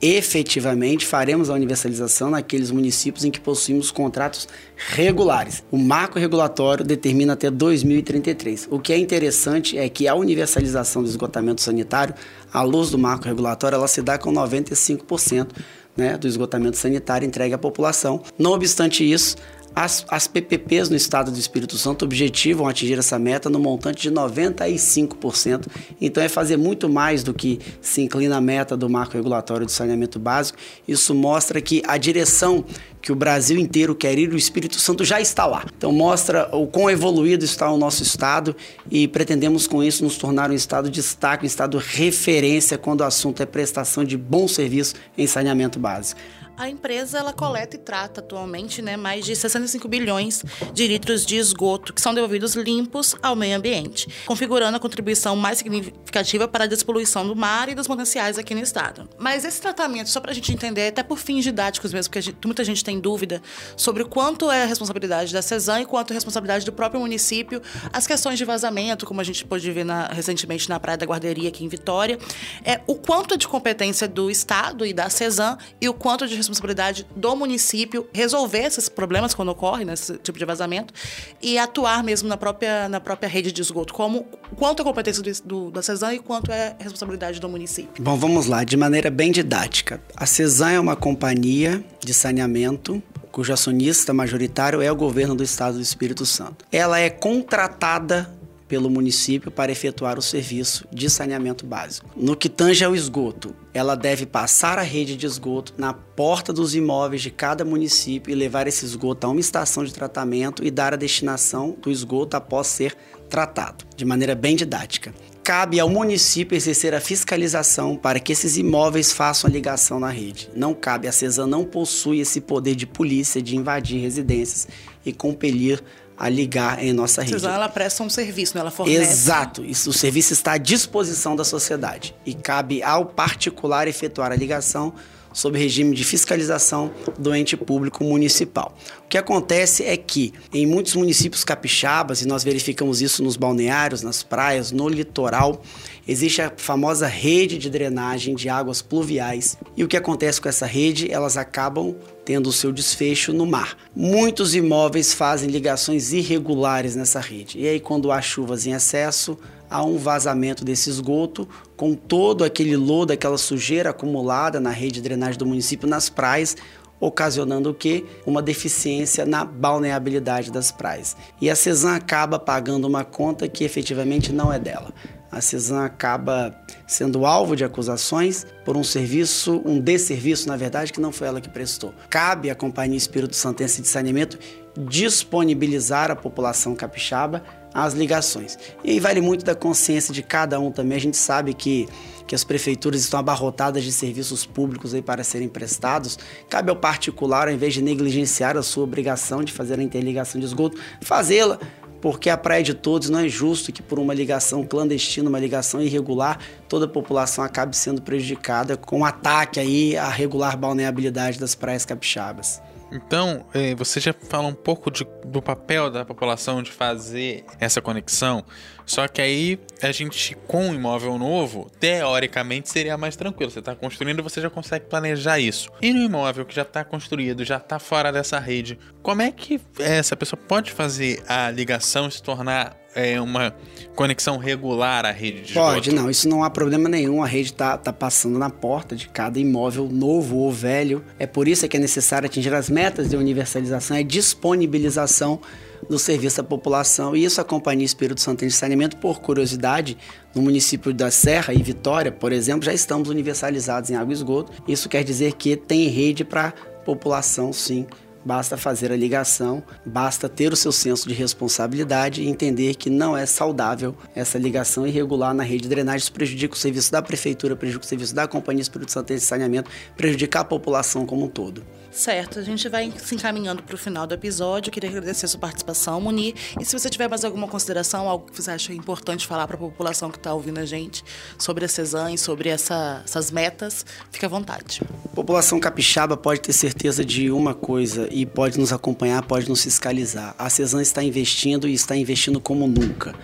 efetivamente, 0.00 1.06
faremos 1.06 1.50
a 1.50 1.54
universalização 1.54 2.30
naqueles 2.30 2.70
municípios 2.70 3.24
em 3.24 3.30
que 3.30 3.40
possuímos 3.40 3.90
contratos 3.90 4.48
regulares. 4.76 5.62
O 5.70 5.78
marco 5.78 6.18
regulatório 6.18 6.84
determina 6.84 7.32
até 7.32 7.50
2033. 7.50 8.68
O 8.70 8.78
que 8.78 8.92
é 8.92 8.98
interessante 8.98 9.78
é 9.78 9.88
que 9.88 10.06
a 10.06 10.14
universalização 10.14 11.02
do 11.02 11.08
esgotamento 11.08 11.62
sanitário, 11.62 12.14
à 12.52 12.62
luz 12.62 12.90
do 12.90 12.98
marco 12.98 13.24
regulatório, 13.24 13.76
ela 13.76 13.88
se 13.88 14.02
dá 14.02 14.18
com 14.18 14.32
95%. 14.32 15.48
Né, 15.96 16.16
do 16.16 16.28
esgotamento 16.28 16.76
sanitário 16.76 17.26
entregue 17.26 17.54
à 17.54 17.58
população. 17.58 18.22
Não 18.38 18.52
obstante 18.52 19.02
isso, 19.02 19.34
as, 19.74 20.04
as 20.08 20.26
PPPs 20.26 20.88
no 20.88 20.96
estado 20.96 21.30
do 21.30 21.38
Espírito 21.38 21.76
Santo 21.76 22.04
objetivam 22.04 22.66
atingir 22.66 22.98
essa 22.98 23.18
meta 23.18 23.48
no 23.48 23.58
montante 23.58 24.02
de 24.02 24.10
95%. 24.10 25.66
Então 26.00 26.22
é 26.22 26.28
fazer 26.28 26.56
muito 26.56 26.88
mais 26.88 27.22
do 27.22 27.32
que 27.32 27.60
se 27.80 28.02
inclina 28.02 28.36
a 28.36 28.40
meta 28.40 28.76
do 28.76 28.88
marco 28.88 29.14
regulatório 29.14 29.66
de 29.66 29.72
saneamento 29.72 30.18
básico. 30.18 30.58
Isso 30.86 31.14
mostra 31.14 31.60
que 31.60 31.82
a 31.86 31.96
direção 31.96 32.64
que 33.00 33.12
o 33.12 33.14
Brasil 33.14 33.58
inteiro 33.58 33.94
quer 33.94 34.18
ir, 34.18 34.32
o 34.32 34.36
Espírito 34.36 34.78
Santo 34.78 35.04
já 35.04 35.20
está 35.20 35.46
lá. 35.46 35.64
Então 35.76 35.92
mostra 35.92 36.48
o 36.52 36.66
quão 36.66 36.90
evoluído 36.90 37.44
está 37.44 37.70
o 37.70 37.78
nosso 37.78 38.02
estado 38.02 38.54
e 38.90 39.06
pretendemos 39.06 39.66
com 39.66 39.82
isso 39.82 40.02
nos 40.02 40.18
tornar 40.18 40.50
um 40.50 40.54
estado 40.54 40.90
de 40.90 41.00
destaque, 41.00 41.44
um 41.44 41.46
estado 41.46 41.78
referência 41.78 42.76
quando 42.76 43.00
o 43.00 43.04
assunto 43.04 43.42
é 43.42 43.46
prestação 43.46 44.04
de 44.04 44.16
bom 44.16 44.48
serviço 44.48 44.94
em 45.16 45.26
saneamento 45.26 45.78
básico. 45.78 46.20
A 46.58 46.68
empresa 46.68 47.18
ela 47.18 47.32
coleta 47.32 47.76
e 47.76 47.78
trata 47.78 48.20
atualmente 48.20 48.82
né, 48.82 48.96
mais 48.96 49.24
de 49.24 49.36
65 49.36 49.86
bilhões 49.86 50.42
de 50.74 50.88
litros 50.88 51.24
de 51.24 51.36
esgoto 51.36 51.94
que 51.94 52.00
são 52.00 52.12
devolvidos 52.12 52.56
limpos 52.56 53.14
ao 53.22 53.36
meio 53.36 53.56
ambiente, 53.56 54.08
configurando 54.26 54.76
a 54.76 54.80
contribuição 54.80 55.36
mais 55.36 55.58
significativa 55.58 56.48
para 56.48 56.64
a 56.64 56.66
despoluição 56.66 57.24
do 57.24 57.36
mar 57.36 57.68
e 57.68 57.76
dos 57.76 57.86
mananciais 57.86 58.38
aqui 58.38 58.56
no 58.56 58.60
estado. 58.60 59.08
Mas 59.16 59.44
esse 59.44 59.60
tratamento, 59.60 60.10
só 60.10 60.18
para 60.18 60.32
a 60.32 60.34
gente 60.34 60.52
entender, 60.52 60.88
até 60.88 61.04
por 61.04 61.16
fins 61.16 61.44
didáticos 61.44 61.92
mesmo, 61.92 62.10
porque 62.10 62.20
gente, 62.20 62.38
muita 62.44 62.64
gente 62.64 62.82
tem 62.82 62.98
dúvida 62.98 63.40
sobre 63.76 64.04
quanto 64.04 64.50
é 64.50 64.64
a 64.64 64.66
responsabilidade 64.66 65.32
da 65.32 65.40
CESAM 65.40 65.82
e 65.82 65.86
quanto 65.86 66.10
é 66.10 66.14
a 66.14 66.16
responsabilidade 66.16 66.64
do 66.64 66.72
próprio 66.72 67.00
município, 67.00 67.62
as 67.92 68.04
questões 68.04 68.36
de 68.36 68.44
vazamento, 68.44 69.06
como 69.06 69.20
a 69.20 69.24
gente 69.24 69.44
pôde 69.44 69.70
ver 69.70 69.84
na, 69.84 70.08
recentemente 70.08 70.68
na 70.68 70.80
Praia 70.80 70.98
da 70.98 71.06
Guarderia 71.06 71.50
aqui 71.50 71.64
em 71.64 71.68
Vitória, 71.68 72.18
é 72.64 72.80
o 72.84 72.96
quanto 72.96 73.34
é 73.34 73.36
de 73.36 73.46
competência 73.46 74.08
do 74.08 74.28
estado 74.28 74.84
e 74.84 74.92
da 74.92 75.08
CESAM 75.08 75.56
e 75.80 75.88
o 75.88 75.94
quanto 75.94 76.26
de 76.26 76.47
responsabilidade 76.48 77.06
do 77.14 77.36
município 77.36 78.06
resolver 78.12 78.64
esses 78.64 78.88
problemas 78.88 79.34
quando 79.34 79.50
ocorre 79.50 79.84
nesse 79.84 80.16
tipo 80.18 80.38
de 80.38 80.44
vazamento 80.44 80.92
e 81.40 81.58
atuar 81.58 82.02
mesmo 82.02 82.28
na 82.28 82.36
própria, 82.36 82.88
na 82.88 83.00
própria 83.00 83.28
rede 83.28 83.52
de 83.52 83.60
esgoto. 83.60 83.92
Como, 83.92 84.26
quanto 84.56 84.82
é 84.82 84.84
competência 84.84 85.22
do, 85.22 85.30
do, 85.44 85.70
da 85.70 85.82
CESAM 85.82 86.14
e 86.14 86.18
quanto 86.18 86.50
é 86.50 86.76
responsabilidade 86.78 87.40
do 87.40 87.48
município. 87.48 88.02
Bom, 88.02 88.16
vamos 88.16 88.46
lá, 88.46 88.64
de 88.64 88.76
maneira 88.76 89.10
bem 89.10 89.30
didática. 89.30 90.00
A 90.16 90.26
CESAM 90.26 90.72
é 90.72 90.80
uma 90.80 90.96
companhia 90.96 91.84
de 92.00 92.14
saneamento 92.14 93.02
cujo 93.30 93.52
acionista 93.52 94.12
majoritário 94.12 94.82
é 94.82 94.90
o 94.90 94.96
governo 94.96 95.34
do 95.34 95.44
estado 95.44 95.74
do 95.74 95.80
Espírito 95.80 96.26
Santo. 96.26 96.64
Ela 96.72 96.98
é 96.98 97.08
contratada 97.08 98.28
pelo 98.68 98.90
município 98.90 99.50
para 99.50 99.72
efetuar 99.72 100.18
o 100.18 100.22
serviço 100.22 100.86
de 100.92 101.08
saneamento 101.08 101.66
básico. 101.66 102.10
No 102.14 102.36
que 102.36 102.48
tange 102.48 102.84
ao 102.84 102.94
esgoto, 102.94 103.56
ela 103.72 103.94
deve 103.94 104.26
passar 104.26 104.78
a 104.78 104.82
rede 104.82 105.16
de 105.16 105.26
esgoto 105.26 105.72
na 105.78 105.92
porta 105.92 106.52
dos 106.52 106.74
imóveis 106.74 107.22
de 107.22 107.30
cada 107.30 107.64
município 107.64 108.30
e 108.30 108.34
levar 108.34 108.66
esse 108.66 108.84
esgoto 108.84 109.26
a 109.26 109.30
uma 109.30 109.40
estação 109.40 109.84
de 109.84 109.94
tratamento 109.94 110.62
e 110.64 110.70
dar 110.70 110.92
a 110.92 110.96
destinação 110.96 111.76
do 111.80 111.90
esgoto 111.90 112.36
após 112.36 112.66
ser 112.66 112.94
tratado, 113.28 113.84
de 113.96 114.04
maneira 114.04 114.34
bem 114.34 114.54
didática. 114.54 115.14
Cabe 115.42 115.80
ao 115.80 115.88
município 115.88 116.54
exercer 116.54 116.94
a 116.94 117.00
fiscalização 117.00 117.96
para 117.96 118.20
que 118.20 118.32
esses 118.32 118.58
imóveis 118.58 119.12
façam 119.12 119.48
a 119.48 119.52
ligação 119.52 119.98
na 119.98 120.10
rede. 120.10 120.50
Não 120.54 120.74
cabe, 120.74 121.08
a 121.08 121.12
CESAM 121.12 121.46
não 121.46 121.64
possui 121.64 122.20
esse 122.20 122.38
poder 122.38 122.74
de 122.74 122.86
polícia 122.86 123.40
de 123.40 123.56
invadir 123.56 123.98
residências 123.98 124.68
e 125.06 125.12
compelir 125.12 125.82
a 126.18 126.28
ligar 126.28 126.82
em 126.82 126.92
nossa 126.92 127.22
rede. 127.22 127.34
Suzana, 127.34 127.54
ela 127.54 127.68
presta 127.68 128.02
um 128.02 128.10
serviço, 128.10 128.54
né? 128.54 128.60
ela 128.60 128.70
fornece. 128.70 129.00
Exato, 129.00 129.64
isso, 129.64 129.90
o 129.90 129.92
serviço 129.92 130.32
está 130.32 130.52
à 130.52 130.58
disposição 130.58 131.36
da 131.36 131.44
sociedade 131.44 132.14
e 132.26 132.34
cabe 132.34 132.82
ao 132.82 133.06
particular 133.06 133.86
efetuar 133.86 134.32
a 134.32 134.36
ligação 134.36 134.94
sob 135.32 135.58
regime 135.58 135.94
de 135.94 136.02
fiscalização 136.04 136.90
do 137.18 137.34
ente 137.34 137.56
público 137.56 138.02
municipal. 138.02 138.76
O 139.04 139.08
que 139.08 139.16
acontece 139.16 139.84
é 139.84 139.96
que 139.96 140.32
em 140.52 140.66
muitos 140.66 140.96
municípios 140.96 141.44
capixabas, 141.44 142.22
e 142.22 142.26
nós 142.26 142.42
verificamos 142.42 143.00
isso 143.00 143.22
nos 143.22 143.36
balneários, 143.36 144.02
nas 144.02 144.22
praias, 144.22 144.72
no 144.72 144.88
litoral, 144.88 145.62
Existe 146.08 146.40
a 146.40 146.50
famosa 146.56 147.06
rede 147.06 147.58
de 147.58 147.68
drenagem 147.68 148.34
de 148.34 148.48
águas 148.48 148.80
pluviais. 148.80 149.58
E 149.76 149.84
o 149.84 149.88
que 149.88 149.96
acontece 149.96 150.40
com 150.40 150.48
essa 150.48 150.64
rede? 150.64 151.12
Elas 151.12 151.36
acabam 151.36 151.94
tendo 152.24 152.48
o 152.48 152.52
seu 152.52 152.72
desfecho 152.72 153.30
no 153.30 153.44
mar. 153.44 153.76
Muitos 153.94 154.54
imóveis 154.54 155.12
fazem 155.12 155.50
ligações 155.50 156.14
irregulares 156.14 156.96
nessa 156.96 157.20
rede. 157.20 157.58
E 157.58 157.68
aí, 157.68 157.78
quando 157.78 158.10
há 158.10 158.22
chuvas 158.22 158.66
em 158.66 158.72
excesso, 158.72 159.38
há 159.68 159.84
um 159.84 159.98
vazamento 159.98 160.64
desse 160.64 160.88
esgoto 160.88 161.46
com 161.76 161.94
todo 161.94 162.42
aquele 162.42 162.74
lodo, 162.74 163.12
aquela 163.12 163.36
sujeira 163.36 163.90
acumulada 163.90 164.58
na 164.58 164.70
rede 164.70 164.94
de 164.94 165.02
drenagem 165.02 165.38
do 165.38 165.44
município 165.44 165.86
nas 165.86 166.08
praias, 166.08 166.56
ocasionando 166.98 167.68
o 167.68 167.74
que? 167.74 168.06
Uma 168.24 168.40
deficiência 168.40 169.26
na 169.26 169.44
balneabilidade 169.44 170.50
das 170.50 170.72
praias. 170.72 171.14
E 171.38 171.50
a 171.50 171.54
CESAM 171.54 171.94
acaba 171.94 172.38
pagando 172.38 172.88
uma 172.88 173.04
conta 173.04 173.46
que 173.46 173.62
efetivamente 173.62 174.32
não 174.32 174.50
é 174.50 174.58
dela 174.58 174.94
a 175.30 175.40
CESAM 175.40 175.84
acaba 175.84 176.54
sendo 176.86 177.26
alvo 177.26 177.54
de 177.54 177.64
acusações 177.64 178.46
por 178.64 178.76
um 178.76 178.84
serviço, 178.84 179.62
um 179.64 179.78
desserviço, 179.78 180.48
na 180.48 180.56
verdade, 180.56 180.92
que 180.92 181.00
não 181.00 181.12
foi 181.12 181.28
ela 181.28 181.40
que 181.40 181.48
prestou. 181.48 181.92
Cabe 182.08 182.50
à 182.50 182.54
Companhia 182.54 182.96
Espírito 182.96 183.36
Santense 183.36 183.82
de 183.82 183.88
Saneamento 183.88 184.38
disponibilizar 184.76 186.10
à 186.10 186.16
população 186.16 186.74
capixaba 186.74 187.42
as 187.74 187.94
ligações. 187.94 188.58
E 188.82 188.98
vale 188.98 189.20
muito 189.20 189.44
da 189.44 189.54
consciência 189.54 190.14
de 190.14 190.22
cada 190.22 190.58
um 190.58 190.70
também. 190.70 190.96
A 190.96 191.00
gente 191.00 191.16
sabe 191.16 191.52
que, 191.52 191.88
que 192.26 192.34
as 192.34 192.44
prefeituras 192.44 193.00
estão 193.00 193.20
abarrotadas 193.20 193.84
de 193.84 193.92
serviços 193.92 194.46
públicos 194.46 194.94
aí 194.94 195.02
para 195.02 195.22
serem 195.22 195.48
prestados. 195.48 196.18
Cabe 196.48 196.70
ao 196.70 196.76
particular, 196.76 197.48
ao 197.48 197.54
invés 197.54 197.74
de 197.74 197.82
negligenciar 197.82 198.56
a 198.56 198.62
sua 198.62 198.84
obrigação 198.84 199.44
de 199.44 199.52
fazer 199.52 199.78
a 199.78 199.82
interligação 199.82 200.40
de 200.40 200.46
esgoto, 200.46 200.78
fazê-la 201.00 201.58
porque 202.00 202.30
a 202.30 202.36
praia 202.36 202.62
de 202.62 202.74
todos 202.74 203.08
não 203.08 203.20
é 203.20 203.28
justo 203.28 203.72
que 203.72 203.82
por 203.82 203.98
uma 203.98 204.14
ligação 204.14 204.64
clandestina, 204.64 205.28
uma 205.28 205.38
ligação 205.38 205.80
irregular, 205.80 206.38
toda 206.68 206.84
a 206.84 206.88
população 206.88 207.44
acabe 207.44 207.76
sendo 207.76 208.00
prejudicada 208.02 208.76
com 208.76 209.00
um 209.00 209.04
ataque 209.04 209.58
aí 209.60 209.96
à 209.96 210.08
regular 210.08 210.56
balneabilidade 210.56 211.38
das 211.38 211.54
praias 211.54 211.84
capixabas. 211.84 212.60
Então, 212.90 213.44
eh, 213.52 213.74
você 213.74 214.00
já 214.00 214.14
fala 214.14 214.48
um 214.48 214.54
pouco 214.54 214.90
de, 214.90 215.06
do 215.26 215.42
papel 215.42 215.90
da 215.90 216.04
população 216.04 216.62
de 216.62 216.72
fazer 216.72 217.44
essa 217.60 217.82
conexão, 217.82 218.42
só 218.88 219.06
que 219.06 219.20
aí 219.20 219.60
a 219.82 219.92
gente, 219.92 220.34
com 220.46 220.68
um 220.68 220.74
imóvel 220.74 221.18
novo, 221.18 221.70
teoricamente 221.78 222.70
seria 222.70 222.96
mais 222.96 223.14
tranquilo. 223.14 223.50
Você 223.50 223.58
está 223.58 223.74
construindo, 223.74 224.22
você 224.22 224.40
já 224.40 224.48
consegue 224.48 224.86
planejar 224.86 225.38
isso. 225.38 225.70
E 225.82 225.92
no 225.92 226.00
imóvel 226.00 226.46
que 226.46 226.54
já 226.54 226.62
está 226.62 226.82
construído, 226.82 227.44
já 227.44 227.58
está 227.58 227.78
fora 227.78 228.10
dessa 228.10 228.38
rede, 228.38 228.78
como 229.02 229.20
é 229.20 229.30
que 229.30 229.60
essa 229.78 230.16
pessoa 230.16 230.40
pode 230.48 230.72
fazer 230.72 231.22
a 231.28 231.50
ligação 231.50 232.10
se 232.10 232.22
tornar 232.22 232.78
é, 232.94 233.20
uma 233.20 233.54
conexão 233.94 234.38
regular 234.38 235.04
à 235.04 235.10
rede 235.10 235.42
de 235.42 235.52
Pode, 235.52 235.94
não, 235.94 236.08
isso 236.08 236.26
não 236.26 236.42
há 236.42 236.48
problema 236.48 236.88
nenhum. 236.88 237.22
A 237.22 237.26
rede 237.26 237.52
está 237.52 237.76
tá 237.76 237.92
passando 237.92 238.38
na 238.38 238.48
porta 238.48 238.96
de 238.96 239.06
cada 239.06 239.38
imóvel, 239.38 239.86
novo 239.86 240.36
ou 240.36 240.50
velho. 240.50 241.04
É 241.18 241.26
por 241.26 241.46
isso 241.46 241.68
que 241.68 241.76
é 241.76 241.80
necessário 241.80 242.24
atingir 242.24 242.54
as 242.54 242.70
metas 242.70 243.10
de 243.10 243.16
universalização, 243.16 243.98
é 243.98 244.02
disponibilização 244.02 245.40
do 245.88 245.98
serviço 245.98 246.40
à 246.40 246.44
população. 246.44 247.16
E 247.16 247.24
isso 247.24 247.40
a 247.40 247.44
Companhia 247.44 247.84
Espírito 247.84 248.20
Santo 248.20 248.46
de 248.46 248.52
Saneamento, 248.52 248.96
por 248.96 249.20
curiosidade, 249.20 249.96
no 250.34 250.42
município 250.42 250.92
da 250.92 251.10
Serra 251.10 251.54
e 251.54 251.62
Vitória, 251.62 252.12
por 252.12 252.32
exemplo, 252.32 252.64
já 252.64 252.72
estamos 252.72 253.08
universalizados 253.08 253.90
em 253.90 253.94
água 253.96 254.12
e 254.12 254.16
esgoto. 254.16 254.52
Isso 254.68 254.88
quer 254.88 255.02
dizer 255.02 255.34
que 255.34 255.56
tem 255.56 255.88
rede 255.88 256.24
para 256.24 256.52
população, 256.84 257.52
sim, 257.52 257.86
basta 258.24 258.56
fazer 258.56 258.92
a 258.92 258.96
ligação, 258.96 259.62
basta 259.84 260.28
ter 260.28 260.52
o 260.52 260.56
seu 260.56 260.72
senso 260.72 261.08
de 261.08 261.14
responsabilidade 261.14 262.22
e 262.22 262.28
entender 262.28 262.74
que 262.74 262.90
não 262.90 263.16
é 263.16 263.24
saudável 263.26 263.94
essa 264.14 264.38
ligação 264.38 264.86
irregular 264.86 265.32
na 265.34 265.42
rede 265.42 265.62
de 265.62 265.68
drenagem. 265.68 265.98
Isso 266.00 266.12
prejudica 266.12 266.54
o 266.54 266.58
serviço 266.58 266.92
da 266.92 267.00
prefeitura, 267.00 267.56
prejudica 267.56 267.84
o 267.84 267.88
serviço 267.88 268.14
da 268.14 268.26
Companhia 268.26 268.62
Espírito 268.62 268.92
Santo 268.92 269.14
de 269.14 269.20
Saneamento, 269.20 269.70
prejudica 269.96 270.40
a 270.40 270.44
população 270.44 271.06
como 271.06 271.24
um 271.24 271.28
todo. 271.28 271.64
Certo, 271.90 272.38
a 272.38 272.42
gente 272.42 272.68
vai 272.68 272.92
se 272.96 273.14
encaminhando 273.14 273.62
para 273.62 273.74
o 273.74 273.78
final 273.78 274.06
do 274.06 274.14
episódio. 274.14 274.70
Queria 274.70 274.90
agradecer 274.90 275.24
a 275.24 275.28
sua 275.28 275.40
participação, 275.40 276.00
Munir. 276.00 276.34
E 276.60 276.64
se 276.64 276.78
você 276.78 276.88
tiver 276.88 277.08
mais 277.08 277.24
alguma 277.24 277.48
consideração, 277.48 278.08
algo 278.08 278.30
que 278.30 278.40
você 278.40 278.50
acha 278.50 278.72
importante 278.72 279.26
falar 279.26 279.46
para 279.46 279.56
a 279.56 279.58
população 279.58 280.10
que 280.10 280.18
está 280.18 280.32
ouvindo 280.32 280.58
a 280.58 280.66
gente 280.66 281.02
sobre 281.38 281.64
a 281.64 281.68
CESAM 281.68 282.12
e 282.12 282.18
sobre 282.18 282.50
essa, 282.50 283.02
essas 283.04 283.30
metas, 283.30 283.84
fique 284.12 284.24
à 284.24 284.28
vontade. 284.28 284.82
A 285.06 285.14
população 285.14 285.58
capixaba 285.58 286.16
pode 286.16 286.40
ter 286.40 286.52
certeza 286.52 287.04
de 287.04 287.30
uma 287.30 287.54
coisa 287.54 288.06
e 288.12 288.26
pode 288.26 288.58
nos 288.58 288.72
acompanhar, 288.72 289.22
pode 289.22 289.48
nos 289.48 289.62
fiscalizar. 289.62 290.34
A 290.38 290.50
CESAM 290.50 290.82
está 290.82 291.02
investindo 291.02 291.66
e 291.66 291.72
está 291.72 291.96
investindo 291.96 292.38
como 292.38 292.68
nunca. 292.68 293.14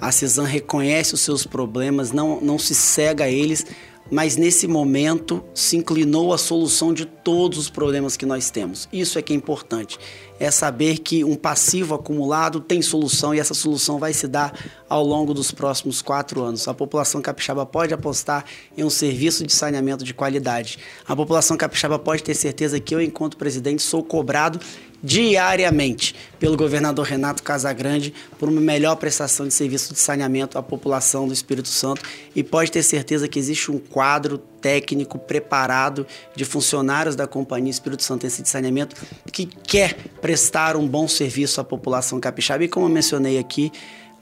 A 0.00 0.10
CESAM 0.10 0.44
reconhece 0.44 1.14
os 1.14 1.20
seus 1.20 1.46
problemas, 1.46 2.10
não, 2.10 2.40
não 2.40 2.58
se 2.58 2.74
cega 2.74 3.24
a 3.24 3.30
eles, 3.30 3.64
mas 4.10 4.36
nesse 4.36 4.66
momento 4.66 5.42
se 5.54 5.76
inclinou 5.76 6.32
à 6.32 6.38
solução 6.38 6.92
de 6.92 7.04
todos 7.04 7.58
os 7.58 7.70
problemas 7.70 8.16
que 8.16 8.26
nós 8.26 8.50
temos. 8.50 8.88
Isso 8.92 9.18
é 9.18 9.22
que 9.22 9.32
é 9.32 9.36
importante. 9.36 9.98
É 10.38 10.50
saber 10.50 10.98
que 10.98 11.24
um 11.24 11.36
passivo 11.36 11.94
acumulado 11.94 12.60
tem 12.60 12.82
solução 12.82 13.34
e 13.34 13.38
essa 13.38 13.54
solução 13.54 13.98
vai 13.98 14.12
se 14.12 14.26
dar 14.26 14.52
ao 14.88 15.04
longo 15.04 15.32
dos 15.32 15.50
próximos 15.50 16.02
quatro 16.02 16.42
anos. 16.42 16.66
A 16.68 16.74
população 16.74 17.22
capixaba 17.22 17.64
pode 17.64 17.94
apostar 17.94 18.44
em 18.76 18.84
um 18.84 18.90
serviço 18.90 19.46
de 19.46 19.52
saneamento 19.52 20.04
de 20.04 20.12
qualidade. 20.12 20.78
A 21.06 21.14
população 21.14 21.56
capixaba 21.56 21.98
pode 21.98 22.22
ter 22.22 22.34
certeza 22.34 22.80
que 22.80 22.94
eu, 22.94 23.00
enquanto 23.00 23.36
presidente, 23.36 23.82
sou 23.82 24.02
cobrado 24.02 24.60
diariamente 25.04 26.14
pelo 26.40 26.56
governador 26.56 27.04
Renato 27.04 27.42
Casagrande 27.42 28.14
por 28.38 28.48
uma 28.48 28.60
melhor 28.60 28.96
prestação 28.96 29.46
de 29.46 29.52
serviço 29.52 29.92
de 29.92 30.00
saneamento 30.00 30.56
à 30.56 30.62
população 30.62 31.28
do 31.28 31.34
Espírito 31.34 31.68
Santo. 31.68 32.00
E 32.34 32.42
pode 32.42 32.72
ter 32.72 32.82
certeza 32.82 33.28
que 33.28 33.38
existe 33.38 33.70
um 33.70 33.78
quadro 33.78 34.38
técnico 34.38 35.18
preparado 35.18 36.06
de 36.34 36.46
funcionários 36.46 37.14
da 37.14 37.26
Companhia 37.26 37.70
Espírito 37.70 38.02
Santo 38.02 38.26
de 38.26 38.48
Saneamento 38.48 38.96
que 39.30 39.44
quer 39.44 39.94
prestar 40.22 40.74
um 40.74 40.88
bom 40.88 41.06
serviço 41.06 41.60
à 41.60 41.64
população 41.64 42.18
capixaba. 42.18 42.64
E 42.64 42.68
como 42.68 42.86
eu 42.86 42.90
mencionei 42.90 43.38
aqui, 43.38 43.70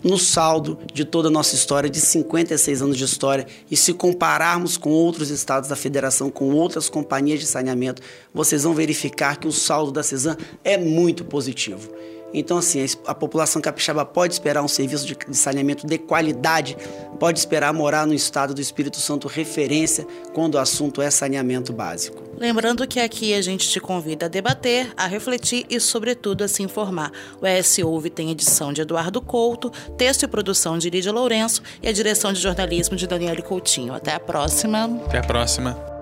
no 0.03 0.19
saldo 0.19 0.79
de 0.93 1.05
toda 1.05 1.29
a 1.29 1.31
nossa 1.31 1.55
história, 1.55 1.88
de 1.88 2.01
56 2.01 2.83
anos 2.83 2.97
de 2.97 3.05
história, 3.05 3.47
e 3.71 3.77
se 3.77 3.93
compararmos 3.93 4.77
com 4.77 4.91
outros 4.91 5.31
estados 5.31 5.69
da 5.69 5.77
federação, 5.77 6.31
com 6.31 6.51
outras 6.53 6.88
companhias 6.88 7.41
de 7.41 7.47
saneamento, 7.47 8.03
vocês 8.35 8.65
vão 8.65 8.75
verificar 8.75 9.37
que 9.37 9.47
o 9.47 9.53
saldo 9.53 9.93
da 9.93 10.03
CESAM 10.03 10.37
é 10.65 10.77
muito 10.77 11.25
positivo. 11.25 11.91
Então, 12.35 12.59
assim, 12.59 12.85
a 13.07 13.14
população 13.14 13.61
capixaba 13.61 14.05
pode 14.05 14.35
esperar 14.35 14.62
um 14.62 14.68
serviço 14.68 15.07
de 15.07 15.16
saneamento 15.37 15.87
de 15.87 15.99
qualidade, 15.99 16.77
pode 17.18 17.38
esperar 17.38 17.73
morar 17.73 18.07
no 18.07 18.14
estado 18.14 18.55
do 18.55 18.61
Espírito 18.61 18.99
Santo 18.99 19.29
referência 19.29 20.07
quando 20.33 20.55
o 20.55 20.59
assunto 20.59 21.03
é 21.03 21.11
saneamento 21.11 21.73
básico. 21.73 22.23
Lembrando 22.38 22.87
que 22.87 22.99
aqui 22.99 23.35
a 23.35 23.42
gente 23.42 23.68
te 23.68 23.79
convida 23.79 24.27
a 24.27 24.29
debater, 24.29 24.92
a 24.97 25.07
refletir 25.07 25.66
e, 25.68 25.79
sobretudo, 25.79 26.42
a 26.42 26.49
se 26.49 26.62
informar. 26.62 27.12
O 27.40 27.47
ES 27.47 27.79
Ouve 27.79 28.11
tem 28.11 28.31
edição 28.31 28.73
de 28.73 28.81
Eduardo 28.81 29.21
Couto, 29.21 29.71
texto 29.97 30.25
e 30.25 30.29
produção 30.29 30.79
de 30.79 30.90
Lídia 30.90 31.12
Lourenço 31.12 31.62
e 31.83 31.88
a 31.88 31.92
direção 31.92 32.33
de 32.33 32.40
jornalismo 32.40 32.97
de 32.97 33.07
Daniele 33.07 33.42
Coutinho. 33.42 33.95
Até 33.95 34.14
a 34.14 34.21
próxima. 34.21 34.85
Até 35.07 35.18
a 35.18 35.23
próxima. 35.23 36.02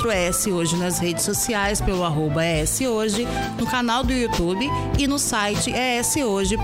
Encontra 0.00 0.08
o 0.08 0.12
ES 0.12 0.46
Hoje 0.46 0.76
nas 0.76 0.98
redes 0.98 1.24
sociais 1.24 1.80
pelo 1.80 2.04
arroba 2.04 2.42
Hoje, 2.88 3.26
no 3.58 3.66
canal 3.66 4.02
do 4.02 4.12
YouTube 4.12 4.66
e 4.98 5.06
no 5.06 5.18
site 5.18 5.70
eshoje.com.br. 5.70 6.60